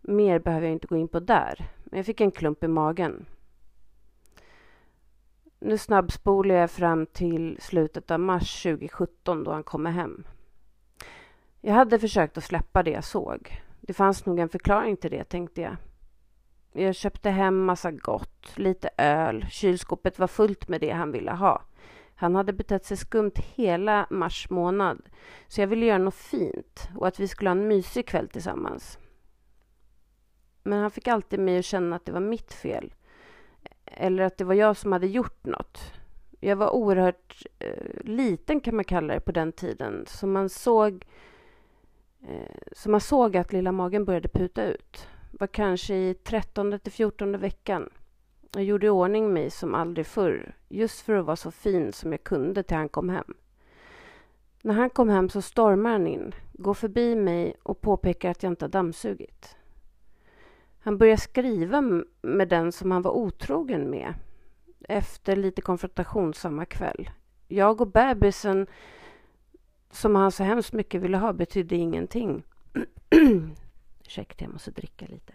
Mer 0.01 0.39
behöver 0.39 0.65
jag 0.65 0.73
inte 0.73 0.87
gå 0.87 0.97
in 0.97 1.07
på 1.07 1.19
där, 1.19 1.69
men 1.83 1.97
jag 1.97 2.05
fick 2.05 2.21
en 2.21 2.31
klump 2.31 2.63
i 2.63 2.67
magen. 2.67 3.25
Nu 5.59 5.77
snabbspolar 5.77 6.55
jag 6.55 6.71
fram 6.71 7.05
till 7.05 7.57
slutet 7.61 8.11
av 8.11 8.19
mars 8.19 8.63
2017 8.63 9.43
då 9.43 9.51
han 9.51 9.63
kommer 9.63 9.91
hem. 9.91 10.23
Jag 11.61 11.73
hade 11.73 11.99
försökt 11.99 12.37
att 12.37 12.43
släppa 12.43 12.83
det 12.83 12.91
jag 12.91 13.03
såg. 13.03 13.61
Det 13.81 13.93
fanns 13.93 14.25
nog 14.25 14.39
en 14.39 14.49
förklaring 14.49 14.97
till 14.97 15.11
det, 15.11 15.23
tänkte 15.23 15.61
jag. 15.61 15.75
Jag 16.73 16.95
köpte 16.95 17.29
hem 17.29 17.65
massa 17.65 17.91
gott, 17.91 18.57
lite 18.57 18.89
öl. 18.97 19.45
Kylskåpet 19.49 20.19
var 20.19 20.27
fullt 20.27 20.67
med 20.67 20.81
det 20.81 20.91
han 20.91 21.11
ville 21.11 21.31
ha. 21.31 21.61
Han 22.21 22.35
hade 22.35 22.53
betett 22.53 22.85
sig 22.85 22.97
skumt 22.97 23.31
hela 23.35 24.07
mars 24.09 24.49
månad, 24.49 25.01
så 25.47 25.61
jag 25.61 25.67
ville 25.67 25.85
göra 25.85 25.97
något 25.97 26.15
fint 26.15 26.89
och 26.95 27.07
att 27.07 27.19
vi 27.19 27.27
skulle 27.27 27.49
ha 27.49 27.55
en 27.55 27.67
mysig 27.67 28.07
kväll 28.07 28.27
tillsammans. 28.27 28.99
Men 30.63 30.79
han 30.79 30.91
fick 30.91 31.07
alltid 31.07 31.39
mig 31.39 31.59
att 31.59 31.65
känna 31.65 31.95
att 31.95 32.05
det 32.05 32.11
var 32.11 32.19
mitt 32.19 32.53
fel. 32.53 32.93
Eller 33.85 34.23
att 34.23 34.37
det 34.37 34.43
var 34.43 34.53
jag 34.53 34.77
som 34.77 34.91
hade 34.91 35.07
gjort 35.07 35.45
något. 35.45 35.93
Jag 36.39 36.55
var 36.55 36.69
oerhört 36.69 37.45
eh, 37.59 38.01
liten 38.03 38.59
kan 38.59 38.75
man 38.75 38.85
kalla 38.85 39.13
det 39.13 39.19
på 39.19 39.31
den 39.31 39.51
tiden. 39.51 40.05
Så 40.07 40.27
man 40.27 40.49
såg, 40.49 41.05
eh, 42.27 42.57
så 42.71 42.89
man 42.89 43.01
såg 43.01 43.37
att 43.37 43.53
lilla 43.53 43.71
magen 43.71 44.05
började 44.05 44.29
puta 44.29 44.63
ut. 44.63 45.07
Var 45.31 45.47
kanske 45.47 45.95
i 45.95 46.13
trettonde 46.13 46.79
till 46.79 46.91
fjortonde 46.91 47.37
veckan. 47.37 47.89
Jag 48.53 48.63
gjorde 48.63 48.85
i 48.87 48.89
ordning 48.89 49.33
mig 49.33 49.49
som 49.49 49.75
aldrig 49.75 50.05
förr. 50.05 50.55
Just 50.69 51.01
för 51.01 51.13
att 51.13 51.25
vara 51.25 51.35
så 51.35 51.51
fin 51.51 51.93
som 51.93 52.11
jag 52.11 52.23
kunde 52.23 52.63
till 52.63 52.77
han 52.77 52.89
kom 52.89 53.09
hem. 53.09 53.33
När 54.61 54.73
han 54.73 54.89
kom 54.89 55.09
hem 55.09 55.29
så 55.29 55.41
stormar 55.41 55.91
han 55.91 56.07
in, 56.07 56.35
går 56.53 56.73
förbi 56.73 57.15
mig 57.15 57.55
och 57.63 57.81
påpekar 57.81 58.31
att 58.31 58.43
jag 58.43 58.51
inte 58.51 58.65
har 58.65 58.69
dammsugit. 58.69 59.55
Han 60.79 60.97
börjar 60.97 61.17
skriva 61.17 61.81
med 62.21 62.47
den 62.49 62.71
som 62.71 62.91
han 62.91 63.01
var 63.01 63.11
otrogen 63.11 63.89
med 63.89 64.13
efter 64.89 65.35
lite 65.35 65.61
konfrontation 65.61 66.33
samma 66.33 66.65
kväll. 66.65 67.09
Jag 67.47 67.81
och 67.81 67.87
bebisen 67.87 68.67
som 69.91 70.15
han 70.15 70.31
så 70.31 70.43
hemskt 70.43 70.73
mycket 70.73 71.01
ville 71.01 71.17
ha 71.17 71.33
betydde 71.33 71.75
ingenting. 71.75 72.43
Ursäkta, 74.05 74.45
jag 74.45 74.53
måste 74.53 74.71
dricka 74.71 75.05
lite. 75.05 75.33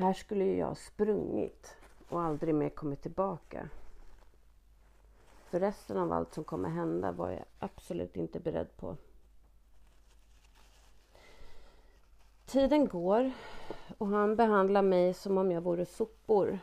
Här 0.00 0.12
skulle 0.12 0.44
ju 0.44 0.56
jag 0.56 0.76
sprungit 0.76 1.76
och 2.08 2.22
aldrig 2.22 2.54
mer 2.54 2.68
kommit 2.68 3.02
tillbaka. 3.02 3.68
För 5.50 5.60
resten 5.60 5.96
av 5.96 6.12
allt 6.12 6.34
som 6.34 6.44
kommer 6.44 6.68
hända 6.68 7.12
var 7.12 7.30
jag 7.30 7.44
absolut 7.58 8.16
inte 8.16 8.40
beredd 8.40 8.76
på. 8.76 8.96
Tiden 12.46 12.88
går 12.88 13.32
och 13.98 14.06
han 14.06 14.36
behandlar 14.36 14.82
mig 14.82 15.14
som 15.14 15.38
om 15.38 15.50
jag 15.50 15.60
vore 15.60 15.86
sopor. 15.86 16.58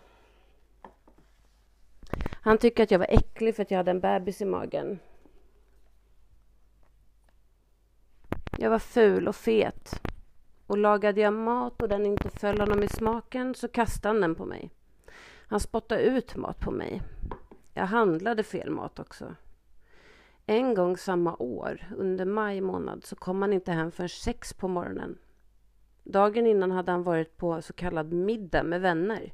Han 2.42 2.58
tycker 2.58 2.84
att 2.84 2.92
jag 2.92 3.00
var 3.00 3.10
äcklig 3.10 3.56
för 3.56 3.64
att 3.64 3.72
jag 3.72 3.78
hade 3.78 3.92
en 3.92 4.00
bebis 4.00 4.42
i 4.42 4.46
magen. 4.46 5.00
Jag 8.58 8.70
var 8.70 8.80
ful 8.80 9.28
och 9.28 9.36
fet. 9.36 10.07
Och 10.68 10.78
lagade 10.78 11.22
jag 11.22 11.34
mat 11.34 11.82
och 11.82 11.90
den 11.90 12.06
inte 12.06 12.30
föll 12.30 12.60
honom 12.60 12.84
i 12.84 12.88
smaken 12.88 13.56
så 13.56 13.68
kastade 13.68 14.14
han 14.14 14.22
den 14.22 14.36
på 14.36 14.46
mig. 14.46 14.72
Han 15.48 15.60
spottade 15.60 16.02
ut 16.02 16.36
mat 16.36 16.60
på 16.60 16.72
mig. 16.72 17.02
Jag 17.74 17.86
handlade 17.86 18.44
fel 18.44 18.70
mat 18.70 19.00
också. 19.00 19.36
En 20.46 20.74
gång 20.74 20.98
samma 20.98 21.36
år, 21.36 21.88
under 21.98 22.26
maj 22.26 22.62
månad, 22.62 23.06
så 23.06 23.16
kom 23.16 23.42
han 23.42 23.54
inte 23.54 23.72
hem 23.72 23.92
förrän 23.92 24.10
sex 24.10 24.54
på 24.54 24.68
morgonen. 24.68 25.18
Dagen 26.04 26.48
innan 26.48 26.72
hade 26.72 26.92
han 26.92 27.04
varit 27.04 27.38
på 27.38 27.62
så 27.62 27.74
kallad 27.74 28.14
middag 28.14 28.64
med 28.64 28.82
vänner. 28.82 29.34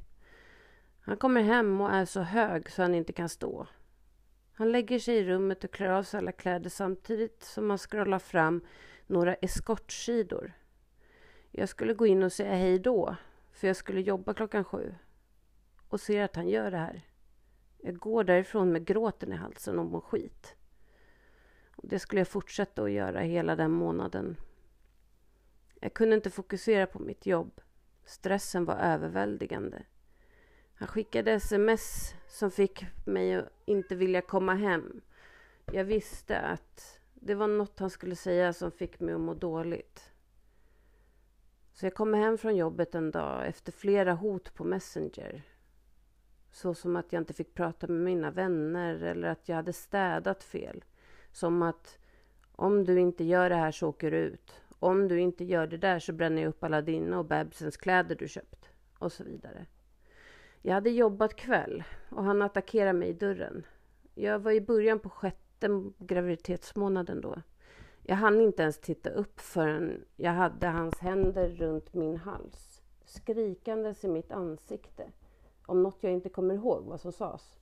Han 1.00 1.16
kommer 1.16 1.42
hem 1.42 1.80
och 1.80 1.90
är 1.90 2.04
så 2.04 2.20
hög 2.20 2.70
så 2.70 2.82
han 2.82 2.94
inte 2.94 3.12
kan 3.12 3.28
stå. 3.28 3.66
Han 4.52 4.72
lägger 4.72 4.98
sig 4.98 5.16
i 5.16 5.24
rummet 5.24 5.64
och 5.64 5.70
klär 5.70 5.90
av 5.90 6.02
sig 6.02 6.18
alla 6.18 6.32
kläder 6.32 6.70
samtidigt 6.70 7.42
som 7.42 7.70
han 7.70 7.78
scrollar 7.78 8.18
fram 8.18 8.60
några 9.06 9.34
eskortsidor. 9.34 10.52
Jag 11.56 11.68
skulle 11.68 11.94
gå 11.94 12.06
in 12.06 12.22
och 12.22 12.32
säga 12.32 12.54
hej 12.54 12.78
då, 12.78 13.16
för 13.52 13.66
jag 13.66 13.76
skulle 13.76 14.00
jobba 14.00 14.34
klockan 14.34 14.64
sju. 14.64 14.94
Och 15.88 16.00
ser 16.00 16.22
att 16.22 16.36
han 16.36 16.48
gör 16.48 16.70
det 16.70 16.76
här. 16.76 17.08
Jag 17.78 17.98
går 17.98 18.24
därifrån 18.24 18.72
med 18.72 18.84
gråten 18.84 19.32
i 19.32 19.36
halsen 19.36 19.78
och 19.78 19.86
mår 19.86 20.00
skit. 20.00 20.56
Och 21.76 21.88
det 21.88 21.98
skulle 21.98 22.20
jag 22.20 22.28
fortsätta 22.28 22.82
att 22.82 22.90
göra 22.90 23.20
hela 23.20 23.56
den 23.56 23.70
månaden. 23.70 24.36
Jag 25.80 25.94
kunde 25.94 26.16
inte 26.16 26.30
fokusera 26.30 26.86
på 26.86 26.98
mitt 26.98 27.26
jobb. 27.26 27.60
Stressen 28.04 28.64
var 28.64 28.76
överväldigande. 28.76 29.82
Han 30.74 30.88
skickade 30.88 31.32
sms 31.32 32.14
som 32.28 32.50
fick 32.50 32.84
mig 33.06 33.34
att 33.34 33.48
inte 33.64 33.94
vilja 33.94 34.20
komma 34.20 34.54
hem. 34.54 35.00
Jag 35.72 35.84
visste 35.84 36.38
att 36.38 37.00
det 37.14 37.34
var 37.34 37.48
något 37.48 37.78
han 37.78 37.90
skulle 37.90 38.16
säga 38.16 38.52
som 38.52 38.70
fick 38.70 39.00
mig 39.00 39.14
att 39.14 39.20
må 39.20 39.34
dåligt. 39.34 40.13
Så 41.74 41.86
jag 41.86 41.94
kommer 41.94 42.18
hem 42.18 42.38
från 42.38 42.56
jobbet 42.56 42.94
en 42.94 43.10
dag 43.10 43.46
efter 43.46 43.72
flera 43.72 44.12
hot 44.12 44.54
på 44.54 44.64
Messenger. 44.64 45.42
Så 46.52 46.74
som 46.74 46.96
att 46.96 47.12
jag 47.12 47.20
inte 47.20 47.34
fick 47.34 47.54
prata 47.54 47.86
med 47.86 48.00
mina 48.00 48.30
vänner 48.30 49.02
eller 49.02 49.28
att 49.28 49.48
jag 49.48 49.56
hade 49.56 49.72
städat 49.72 50.42
fel. 50.42 50.84
Som 51.32 51.62
att 51.62 51.98
om 52.52 52.84
du 52.84 53.00
inte 53.00 53.24
gör 53.24 53.50
det 53.50 53.56
här 53.56 53.72
så 53.72 53.88
åker 53.88 54.10
du 54.10 54.16
ut. 54.16 54.60
Om 54.78 55.08
du 55.08 55.20
inte 55.20 55.44
gör 55.44 55.66
det 55.66 55.76
där 55.76 55.98
så 55.98 56.12
bränner 56.12 56.42
jag 56.42 56.48
upp 56.48 56.64
alla 56.64 56.82
dina 56.82 57.18
och 57.18 57.24
bebisens 57.24 57.76
kläder 57.76 58.16
du 58.16 58.28
köpt. 58.28 58.70
Och 58.98 59.12
så 59.12 59.24
vidare. 59.24 59.66
Jag 60.62 60.74
hade 60.74 60.90
jobbat 60.90 61.36
kväll 61.36 61.84
och 62.08 62.24
han 62.24 62.42
attackerade 62.42 62.92
mig 62.92 63.08
i 63.08 63.12
dörren. 63.12 63.66
Jag 64.14 64.38
var 64.38 64.52
i 64.52 64.60
början 64.60 64.98
på 64.98 65.08
sjätte 65.08 65.68
graviditetsmånaden 65.98 67.20
då. 67.20 67.42
Jag 68.06 68.16
hann 68.16 68.40
inte 68.40 68.62
ens 68.62 68.78
titta 68.78 69.10
upp 69.10 69.40
förrän 69.40 70.04
jag 70.16 70.32
hade 70.32 70.66
hans 70.66 70.98
händer 70.98 71.48
runt 71.48 71.94
min 71.94 72.16
hals. 72.16 72.82
Skrikandes 73.04 74.04
i 74.04 74.08
mitt 74.08 74.32
ansikte. 74.32 75.04
om 75.66 75.82
något 75.82 75.98
jag 76.00 76.12
inte 76.12 76.28
kommer 76.28 76.54
ihåg 76.54 76.84
vad 76.84 77.00
som 77.00 77.12
sades. 77.12 77.58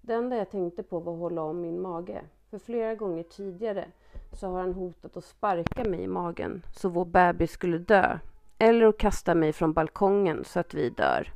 Det 0.00 0.14
enda 0.14 0.36
jag 0.36 0.50
tänkte 0.50 0.82
på 0.82 1.00
var 1.00 1.12
att 1.12 1.18
hålla 1.18 1.42
om 1.42 1.60
min 1.60 1.80
mage. 1.80 2.24
För 2.50 2.58
flera 2.58 2.94
gånger 2.94 3.22
tidigare 3.22 3.84
så 4.32 4.46
har 4.46 4.60
han 4.60 4.74
hotat 4.74 5.16
att 5.16 5.24
sparka 5.24 5.84
mig 5.84 6.00
i 6.02 6.06
magen 6.06 6.62
så 6.72 6.88
vår 6.88 7.04
bebis 7.04 7.50
skulle 7.50 7.78
dö. 7.78 8.18
Eller 8.58 8.86
att 8.86 8.98
kasta 8.98 9.34
mig 9.34 9.52
från 9.52 9.72
balkongen 9.72 10.44
så 10.44 10.60
att 10.60 10.74
vi 10.74 10.90
dör. 10.90 11.32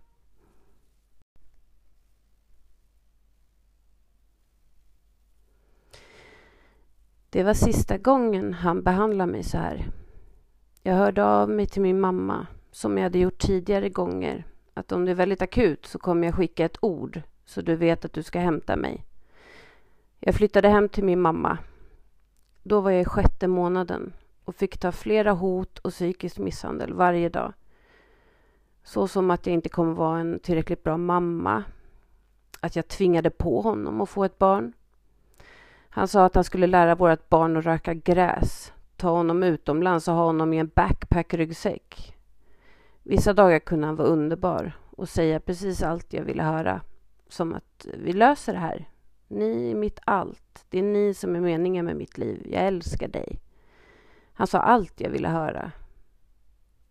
Det 7.34 7.42
var 7.42 7.54
sista 7.54 7.98
gången 7.98 8.54
han 8.54 8.82
behandlade 8.82 9.32
mig 9.32 9.42
så 9.42 9.58
här. 9.58 9.90
Jag 10.82 10.94
hörde 10.94 11.24
av 11.24 11.50
mig 11.50 11.66
till 11.66 11.82
min 11.82 12.00
mamma, 12.00 12.46
som 12.70 12.96
jag 12.96 13.02
hade 13.02 13.18
gjort 13.18 13.38
tidigare 13.38 13.88
gånger, 13.88 14.46
att 14.74 14.92
om 14.92 15.04
det 15.04 15.10
är 15.10 15.14
väldigt 15.14 15.42
akut 15.42 15.86
så 15.86 15.98
kommer 15.98 16.26
jag 16.26 16.34
skicka 16.34 16.64
ett 16.64 16.78
ord 16.80 17.20
så 17.44 17.60
du 17.60 17.76
vet 17.76 18.04
att 18.04 18.12
du 18.12 18.22
ska 18.22 18.38
hämta 18.38 18.76
mig. 18.76 19.04
Jag 20.20 20.34
flyttade 20.34 20.68
hem 20.68 20.88
till 20.88 21.04
min 21.04 21.20
mamma. 21.20 21.58
Då 22.62 22.80
var 22.80 22.90
jag 22.90 23.00
i 23.00 23.04
sjätte 23.04 23.48
månaden 23.48 24.12
och 24.44 24.54
fick 24.54 24.78
ta 24.78 24.92
flera 24.92 25.32
hot 25.32 25.78
och 25.78 25.90
psykisk 25.90 26.38
misshandel 26.38 26.94
varje 26.94 27.28
dag. 27.28 27.52
Så 28.84 29.08
som 29.08 29.30
att 29.30 29.46
jag 29.46 29.54
inte 29.54 29.68
kommer 29.68 29.94
vara 29.94 30.18
en 30.18 30.38
tillräckligt 30.38 30.82
bra 30.82 30.96
mamma, 30.96 31.64
att 32.60 32.76
jag 32.76 32.88
tvingade 32.88 33.30
på 33.30 33.60
honom 33.60 34.00
att 34.00 34.08
få 34.08 34.24
ett 34.24 34.38
barn. 34.38 34.72
Han 35.96 36.08
sa 36.08 36.24
att 36.24 36.34
han 36.34 36.44
skulle 36.44 36.66
lära 36.66 36.94
vårt 36.94 37.28
barn 37.28 37.56
att 37.56 37.64
röka 37.64 37.94
gräs, 37.94 38.72
ta 38.96 39.10
honom 39.10 39.42
utomlands 39.42 40.08
och 40.08 40.14
ha 40.14 40.24
honom 40.24 40.52
i 40.52 40.58
en 40.58 40.70
backpackryggsäck. 40.74 42.16
Vissa 43.02 43.32
dagar 43.32 43.58
kunde 43.58 43.86
han 43.86 43.96
vara 43.96 44.08
underbar 44.08 44.72
och 44.90 45.08
säga 45.08 45.40
precis 45.40 45.82
allt 45.82 46.12
jag 46.12 46.24
ville 46.24 46.42
höra. 46.42 46.80
Som 47.28 47.54
att 47.54 47.86
vi 47.94 48.12
löser 48.12 48.52
det 48.52 48.58
här. 48.58 48.88
Ni 49.28 49.70
är 49.70 49.74
mitt 49.74 50.00
allt. 50.04 50.64
Det 50.68 50.78
är 50.78 50.82
ni 50.82 51.14
som 51.14 51.36
är 51.36 51.40
meningen 51.40 51.84
med 51.84 51.96
mitt 51.96 52.18
liv. 52.18 52.46
Jag 52.50 52.66
älskar 52.66 53.08
dig. 53.08 53.38
Han 54.32 54.46
sa 54.46 54.58
allt 54.58 55.00
jag 55.00 55.10
ville 55.10 55.28
höra. 55.28 55.72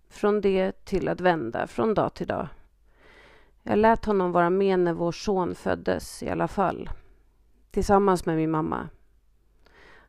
Från 0.10 0.42
det 0.42 0.86
till 0.86 1.08
att 1.08 1.22
vända, 1.22 1.68
från 1.68 1.94
dag 1.94 2.14
till 2.14 2.28
dag. 2.28 2.48
Jag 3.64 3.78
lät 3.80 4.06
honom 4.06 4.32
vara 4.32 4.50
med 4.50 4.80
när 4.80 4.94
vår 4.94 5.12
son 5.12 5.56
föddes 5.56 6.24
i 6.24 6.30
alla 6.30 6.48
fall. 6.48 6.90
Tillsammans 7.74 8.26
med 8.26 8.36
min 8.36 8.52
mamma. 8.52 8.90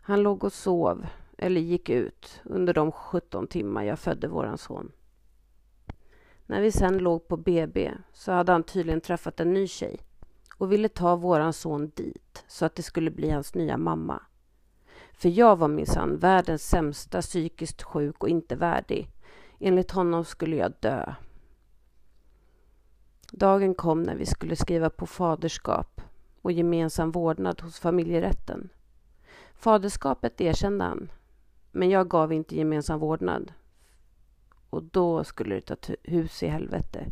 Han 0.03 0.23
låg 0.23 0.45
och 0.45 0.53
sov, 0.53 1.07
eller 1.39 1.61
gick 1.61 1.91
ut, 1.91 2.41
under 2.45 2.75
de 2.75 2.93
17 2.93 3.47
timmar 3.47 3.83
jag 3.83 3.99
födde 3.99 4.29
våran 4.29 4.59
son. 4.59 4.93
När 6.47 6.61
vi 6.61 6.73
sen 6.73 6.99
låg 6.99 7.29
på 7.29 7.37
BB 7.37 7.93
så 8.13 8.33
hade 8.33 8.53
han 8.53 8.63
tydligen 8.63 9.01
träffat 9.01 9.41
en 9.41 9.55
ny 9.55 9.67
tjej 9.67 10.01
och 10.59 10.73
ville 10.73 10.89
ta 10.89 11.17
våran 11.17 11.53
son 11.53 11.93
dit 11.95 12.45
så 12.49 12.65
att 12.65 12.75
det 12.75 12.83
skulle 12.83 13.11
bli 13.11 13.31
hans 13.31 13.55
nya 13.55 13.77
mamma. 13.77 14.23
För 15.13 15.29
jag 15.29 15.57
var 15.57 15.69
minsann 15.69 16.19
världens 16.19 16.69
sämsta 16.69 17.21
psykiskt 17.21 17.83
sjuk 17.83 18.23
och 18.23 18.29
inte 18.29 18.57
värdig. 18.57 19.11
Enligt 19.61 19.91
honom 19.91 20.25
skulle 20.25 20.57
jag 20.57 20.73
dö. 20.81 21.15
Dagen 23.33 23.75
kom 23.75 24.03
när 24.03 24.15
vi 24.15 24.27
skulle 24.27 24.57
skriva 24.57 24.91
på 24.91 25.07
faderskap 25.07 26.01
och 26.45 26.53
gemensam 26.53 27.11
vårdnad 27.11 27.61
hos 27.61 27.79
familjerätten. 27.79 28.69
Faderskapet 29.55 30.41
erkände 30.41 30.85
han, 30.85 31.13
men 31.73 31.91
jag 31.91 32.09
gav 32.09 32.33
inte 32.33 32.57
gemensam 32.57 33.01
vårdnad. 33.01 33.53
Och 34.71 34.83
då 34.83 35.25
skulle 35.25 35.55
det 35.55 35.61
ta 35.77 35.95
hus 36.03 36.43
i 36.43 36.47
helvete. 36.47 37.07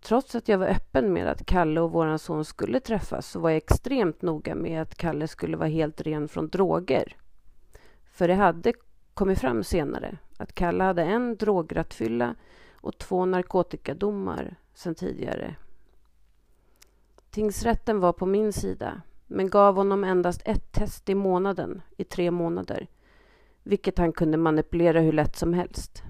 Trots 0.00 0.34
att 0.34 0.48
jag 0.48 0.58
var 0.58 0.66
öppen 0.66 1.12
med 1.12 1.28
att 1.28 1.46
Kalle 1.46 1.80
och 1.80 1.92
vår 1.92 2.16
son 2.16 2.44
skulle 2.44 2.80
träffas 2.80 3.30
så 3.30 3.40
var 3.40 3.50
jag 3.50 3.56
extremt 3.56 4.22
noga 4.22 4.54
med 4.54 4.82
att 4.82 4.94
Kalle 4.94 5.28
skulle 5.28 5.56
vara 5.56 5.68
helt 5.68 6.00
ren 6.00 6.28
från 6.28 6.48
droger. 6.48 7.16
För 8.04 8.28
det 8.28 8.34
hade 8.34 8.72
kommit 9.14 9.38
fram 9.38 9.64
senare 9.64 10.18
att 10.38 10.54
Kalle 10.54 10.84
hade 10.84 11.02
en 11.02 11.36
drograttfylla 11.36 12.34
och 12.72 12.98
två 12.98 13.24
narkotikadomar 13.24 14.56
sedan 14.74 14.94
tidigare. 14.94 15.56
Tingsrätten 17.32 18.00
var 18.00 18.12
på 18.12 18.26
min 18.26 18.52
sida 18.52 19.02
men 19.26 19.50
gav 19.50 19.74
honom 19.74 20.04
endast 20.04 20.42
ett 20.44 20.72
test 20.72 21.08
i 21.08 21.14
månaden 21.14 21.82
i 21.96 22.04
tre 22.04 22.30
månader 22.30 22.86
vilket 23.62 23.98
han 23.98 24.12
kunde 24.12 24.36
manipulera 24.36 25.00
hur 25.00 25.12
lätt 25.12 25.36
som 25.36 25.54
helst. 25.54 26.02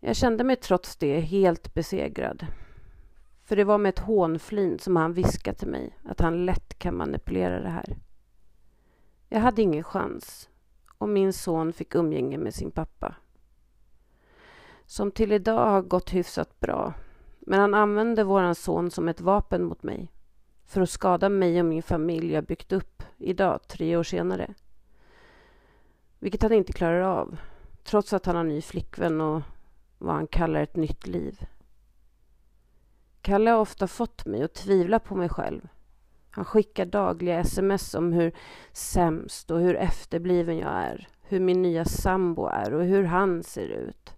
Jag 0.00 0.16
kände 0.16 0.44
mig 0.44 0.56
trots 0.56 0.96
det 0.96 1.20
helt 1.20 1.74
besegrad. 1.74 2.46
För 3.44 3.56
det 3.56 3.64
var 3.64 3.78
med 3.78 3.88
ett 3.90 3.98
hånflin 3.98 4.78
som 4.78 4.96
han 4.96 5.12
viskade 5.12 5.58
till 5.58 5.68
mig 5.68 5.98
att 6.04 6.20
han 6.20 6.46
lätt 6.46 6.78
kan 6.78 6.96
manipulera 6.96 7.60
det 7.60 7.68
här. 7.68 7.96
Jag 9.28 9.40
hade 9.40 9.62
ingen 9.62 9.84
chans 9.84 10.48
och 10.98 11.08
min 11.08 11.32
son 11.32 11.72
fick 11.72 11.94
umgänge 11.94 12.38
med 12.38 12.54
sin 12.54 12.70
pappa. 12.70 13.14
Som 14.86 15.10
till 15.10 15.32
idag 15.32 15.70
har 15.70 15.82
gått 15.82 16.14
hyfsat 16.14 16.60
bra. 16.60 16.94
Men 17.40 17.60
han 17.60 17.74
använde 17.74 18.24
våran 18.24 18.54
son 18.54 18.90
som 18.90 19.08
ett 19.08 19.20
vapen 19.20 19.64
mot 19.64 19.82
mig. 19.82 20.12
För 20.66 20.80
att 20.80 20.90
skada 20.90 21.28
mig 21.28 21.60
och 21.60 21.66
min 21.66 21.82
familj 21.82 22.32
jag 22.32 22.44
byggt 22.44 22.72
upp 22.72 23.02
idag, 23.16 23.60
tre 23.68 23.96
år 23.96 24.02
senare. 24.02 24.54
Vilket 26.18 26.42
han 26.42 26.52
inte 26.52 26.72
klarar 26.72 27.00
av. 27.00 27.36
Trots 27.84 28.12
att 28.12 28.26
han 28.26 28.36
har 28.36 28.44
ny 28.44 28.62
flickvän 28.62 29.20
och 29.20 29.42
vad 29.98 30.14
han 30.14 30.26
kallar 30.26 30.62
ett 30.62 30.76
nytt 30.76 31.06
liv. 31.06 31.46
Kalle 33.22 33.50
har 33.50 33.58
ofta 33.58 33.86
fått 33.86 34.26
mig 34.26 34.42
att 34.42 34.54
tvivla 34.54 34.98
på 34.98 35.14
mig 35.14 35.28
själv. 35.28 35.68
Han 36.30 36.44
skickar 36.44 36.86
dagliga 36.86 37.38
sms 37.38 37.94
om 37.94 38.12
hur 38.12 38.32
sämst 38.72 39.50
och 39.50 39.60
hur 39.60 39.76
efterbliven 39.76 40.58
jag 40.58 40.72
är, 40.72 41.08
hur 41.22 41.40
min 41.40 41.62
nya 41.62 41.84
sambo 41.84 42.46
är 42.46 42.74
och 42.74 42.84
hur 42.84 43.04
han 43.04 43.42
ser 43.42 43.68
ut. 43.68 44.14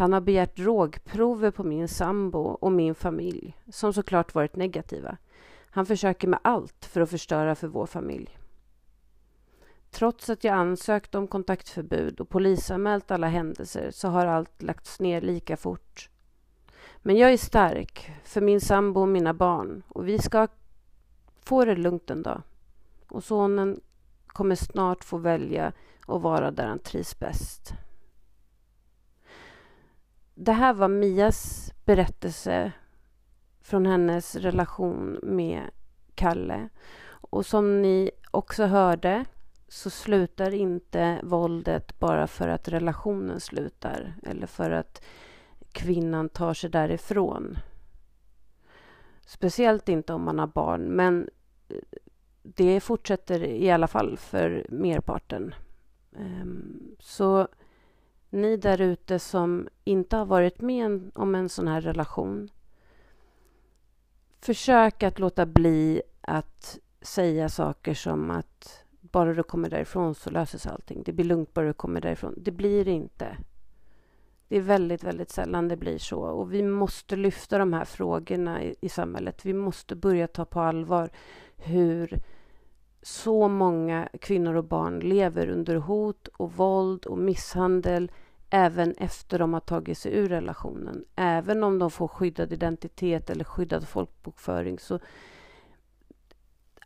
Han 0.00 0.12
har 0.12 0.20
begärt 0.20 0.56
drogprover 0.56 1.50
på 1.50 1.64
min 1.64 1.88
sambo 1.88 2.38
och 2.38 2.72
min 2.72 2.94
familj, 2.94 3.56
som 3.68 3.92
såklart 3.92 4.34
varit 4.34 4.56
negativa. 4.56 5.16
Han 5.70 5.86
försöker 5.86 6.28
med 6.28 6.38
allt 6.42 6.84
för 6.84 7.00
att 7.00 7.10
förstöra 7.10 7.54
för 7.54 7.68
vår 7.68 7.86
familj. 7.86 8.38
Trots 9.90 10.30
att 10.30 10.44
jag 10.44 10.54
ansökt 10.54 11.14
om 11.14 11.26
kontaktförbud 11.26 12.20
och 12.20 12.28
polisanmält 12.28 13.10
alla 13.10 13.26
händelser 13.26 13.90
så 13.90 14.08
har 14.08 14.26
allt 14.26 14.62
lagts 14.62 15.00
ner 15.00 15.20
lika 15.20 15.56
fort. 15.56 16.10
Men 16.98 17.16
jag 17.16 17.32
är 17.32 17.36
stark 17.36 18.12
för 18.24 18.40
min 18.40 18.60
sambo 18.60 19.00
och 19.00 19.08
mina 19.08 19.34
barn 19.34 19.82
och 19.88 20.08
vi 20.08 20.18
ska 20.18 20.48
få 21.44 21.64
det 21.64 21.76
lugnt 21.76 22.10
en 22.10 22.22
dag. 22.22 22.42
Och 23.08 23.24
sonen 23.24 23.80
kommer 24.26 24.54
snart 24.54 25.04
få 25.04 25.16
välja 25.16 25.72
att 26.06 26.22
vara 26.22 26.50
där 26.50 26.66
han 26.66 26.78
trivs 26.78 27.18
bäst. 27.18 27.74
Det 30.42 30.52
här 30.52 30.74
var 30.74 30.88
Mias 30.88 31.72
berättelse 31.84 32.72
från 33.60 33.86
hennes 33.86 34.36
relation 34.36 35.18
med 35.22 35.70
Kalle. 36.14 36.68
Och 37.06 37.46
som 37.46 37.82
ni 37.82 38.10
också 38.30 38.64
hörde 38.64 39.24
så 39.68 39.90
slutar 39.90 40.54
inte 40.54 41.20
våldet 41.22 41.98
bara 41.98 42.26
för 42.26 42.48
att 42.48 42.68
relationen 42.68 43.40
slutar 43.40 44.14
eller 44.22 44.46
för 44.46 44.70
att 44.70 45.02
kvinnan 45.72 46.28
tar 46.28 46.54
sig 46.54 46.70
därifrån. 46.70 47.58
Speciellt 49.26 49.88
inte 49.88 50.12
om 50.12 50.22
man 50.22 50.38
har 50.38 50.46
barn, 50.46 50.82
men 50.82 51.28
eh, 51.68 51.76
det 52.42 52.80
fortsätter 52.80 53.44
i 53.44 53.70
alla 53.70 53.88
fall 53.88 54.16
för 54.16 54.66
merparten. 54.68 55.54
Ehm, 56.16 56.96
så 56.98 57.48
ni 58.30 58.56
där 58.56 58.80
ute 58.80 59.18
som 59.18 59.68
inte 59.84 60.16
har 60.16 60.26
varit 60.26 60.60
med 60.60 61.10
om 61.14 61.34
en 61.34 61.48
sån 61.48 61.68
här 61.68 61.80
relation 61.80 62.48
försök 64.40 65.02
att 65.02 65.18
låta 65.18 65.46
bli 65.46 66.02
att 66.20 66.78
säga 67.00 67.48
saker 67.48 67.94
som 67.94 68.30
att 68.30 68.84
bara 69.00 69.34
du 69.34 69.42
kommer 69.42 69.70
därifrån 69.70 70.14
så 70.14 70.30
löses 70.30 70.66
allting. 70.66 71.02
Det 71.02 71.12
blir 71.12 71.24
lugnt 71.24 71.54
bara 71.54 71.66
du 71.66 71.72
kommer 71.72 72.00
därifrån. 72.00 72.34
Det 72.36 72.50
blir 72.50 72.88
inte. 72.88 73.36
Det 74.48 74.56
är 74.56 74.60
väldigt, 74.60 75.04
väldigt 75.04 75.30
sällan 75.30 75.68
det 75.68 75.76
blir 75.76 75.98
så. 75.98 76.20
Och 76.20 76.54
vi 76.54 76.62
måste 76.62 77.16
lyfta 77.16 77.58
de 77.58 77.72
här 77.72 77.84
frågorna 77.84 78.62
i, 78.62 78.74
i 78.80 78.88
samhället. 78.88 79.44
Vi 79.44 79.52
måste 79.52 79.96
börja 79.96 80.26
ta 80.26 80.44
på 80.44 80.60
allvar 80.60 81.10
hur 81.56 82.22
så 83.02 83.48
många 83.48 84.08
kvinnor 84.20 84.54
och 84.54 84.64
barn 84.64 85.00
lever 85.00 85.48
under 85.48 85.76
hot 85.76 86.28
och 86.28 86.52
våld 86.52 87.06
och 87.06 87.18
misshandel 87.18 88.10
även 88.50 88.94
efter 88.94 89.38
de 89.38 89.52
har 89.52 89.60
tagit 89.60 89.98
sig 89.98 90.12
ur 90.12 90.28
relationen. 90.28 91.04
Även 91.16 91.64
om 91.64 91.78
de 91.78 91.90
får 91.90 92.08
skyddad 92.08 92.52
identitet 92.52 93.30
eller 93.30 93.44
skyddad 93.44 93.88
folkbokföring 93.88 94.78
så 94.78 94.98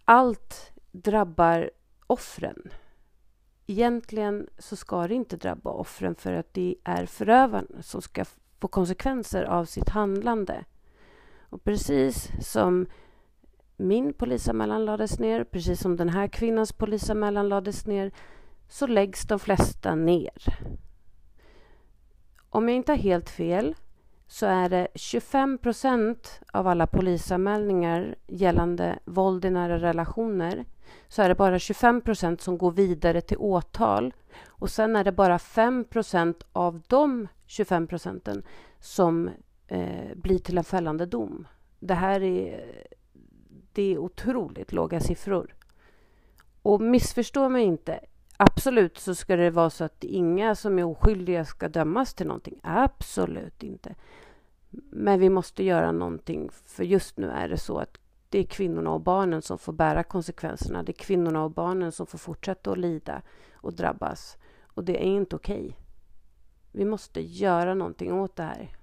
allt 0.04 0.72
drabbar 0.92 1.70
offren. 2.06 2.70
Egentligen 3.66 4.48
så 4.58 4.76
ska 4.76 5.08
det 5.08 5.14
inte 5.14 5.36
drabba 5.36 5.70
offren 5.70 6.14
för 6.14 6.32
att 6.32 6.54
det 6.54 6.74
är 6.84 7.06
förövaren 7.06 7.76
som 7.80 8.02
ska 8.02 8.24
få 8.60 8.68
konsekvenser 8.68 9.44
av 9.44 9.64
sitt 9.64 9.88
handlande. 9.88 10.64
Och 11.50 11.64
precis 11.64 12.30
som 12.40 12.86
min 13.76 14.12
polisanmälan 14.12 14.84
lades 14.84 15.18
ner, 15.18 15.44
precis 15.44 15.80
som 15.80 15.96
den 15.96 16.08
här 16.08 16.28
kvinnans 16.28 16.72
polisanmälan 16.72 17.48
lades 17.48 17.86
ner, 17.86 18.12
så 18.68 18.86
läggs 18.86 19.26
de 19.26 19.38
flesta 19.38 19.94
ner. 19.94 20.32
Om 22.50 22.68
jag 22.68 22.76
inte 22.76 22.92
har 22.92 22.96
helt 22.96 23.30
fel 23.30 23.74
så 24.26 24.46
är 24.46 24.68
det 24.68 24.88
25 24.94 25.58
procent 25.58 26.40
av 26.52 26.68
alla 26.68 26.86
polisanmälningar 26.86 28.14
gällande 28.26 28.98
våld 29.04 29.44
i 29.44 29.50
nära 29.50 29.78
relationer 29.78 30.64
så 31.08 31.22
är 31.22 31.28
det 31.28 31.34
bara 31.34 31.58
25 31.58 32.00
procent 32.00 32.40
som 32.40 32.58
går 32.58 32.70
vidare 32.70 33.20
till 33.20 33.36
åtal 33.38 34.14
och 34.46 34.70
sen 34.70 34.96
är 34.96 35.04
det 35.04 35.12
bara 35.12 35.38
5 35.38 35.84
procent 35.84 36.46
av 36.52 36.82
de 36.88 37.28
25 37.46 37.86
procenten 37.86 38.42
som 38.80 39.30
eh, 39.66 40.14
blir 40.14 40.38
till 40.38 40.58
en 40.58 40.64
fällande 40.64 41.06
dom. 41.06 41.46
Det 41.80 41.94
här 41.94 42.22
är, 42.22 42.64
det 43.74 43.94
är 43.94 43.98
otroligt 43.98 44.72
låga 44.72 45.00
siffror. 45.00 45.54
Och 46.62 46.80
missförstå 46.80 47.48
mig 47.48 47.64
inte. 47.64 48.00
Absolut 48.36 48.98
så 48.98 49.14
ska 49.14 49.36
det 49.36 49.50
vara 49.50 49.70
så 49.70 49.84
att 49.84 50.04
inga 50.04 50.54
som 50.54 50.78
är 50.78 50.84
oskyldiga 50.84 51.44
ska 51.44 51.68
dömas 51.68 52.14
till 52.14 52.26
någonting. 52.26 52.60
Absolut 52.62 53.62
inte. 53.62 53.94
Men 54.90 55.20
vi 55.20 55.28
måste 55.28 55.64
göra 55.64 55.92
någonting, 55.92 56.50
för 56.66 56.84
just 56.84 57.18
nu 57.18 57.30
är 57.30 57.48
det 57.48 57.58
så 57.58 57.78
att 57.78 57.98
det 58.28 58.38
är 58.38 58.44
kvinnorna 58.44 58.90
och 58.90 59.00
barnen 59.00 59.42
som 59.42 59.58
får 59.58 59.72
bära 59.72 60.02
konsekvenserna. 60.02 60.82
Det 60.82 60.92
är 60.92 61.04
kvinnorna 61.04 61.44
och 61.44 61.50
barnen 61.50 61.92
som 61.92 62.06
får 62.06 62.18
fortsätta 62.18 62.70
att 62.70 62.78
lida 62.78 63.22
och 63.54 63.72
drabbas. 63.72 64.36
Och 64.66 64.84
det 64.84 64.96
är 65.04 65.06
inte 65.06 65.36
okej. 65.36 65.58
Okay. 65.58 65.72
Vi 66.72 66.84
måste 66.84 67.20
göra 67.20 67.74
någonting 67.74 68.12
åt 68.12 68.36
det 68.36 68.42
här. 68.42 68.76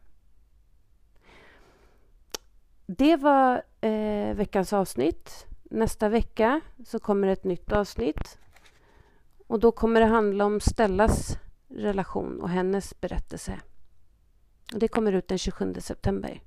Det 2.97 3.15
var 3.15 3.63
eh, 3.81 4.35
veckans 4.35 4.73
avsnitt. 4.73 5.47
Nästa 5.63 6.09
vecka 6.09 6.61
så 6.85 6.99
kommer 6.99 7.27
ett 7.27 7.43
nytt 7.43 7.71
avsnitt. 7.71 8.37
Och 9.47 9.59
då 9.59 9.71
kommer 9.71 9.99
det 9.99 10.05
handla 10.05 10.45
om 10.45 10.59
Stellas 10.59 11.37
relation 11.67 12.41
och 12.41 12.49
hennes 12.49 13.01
berättelse. 13.01 13.59
Och 14.73 14.79
det 14.79 14.87
kommer 14.87 15.11
ut 15.13 15.27
den 15.27 15.37
27 15.37 15.73
september. 15.79 16.41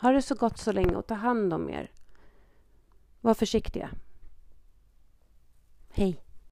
Ha 0.00 0.12
det 0.12 0.22
så 0.22 0.34
gott 0.34 0.58
så 0.58 0.72
länge 0.72 0.94
och 0.94 1.06
ta 1.06 1.14
hand 1.14 1.52
om 1.52 1.70
er. 1.70 1.90
Var 3.20 3.34
försiktiga. 3.34 3.90
Hej. 5.90 6.21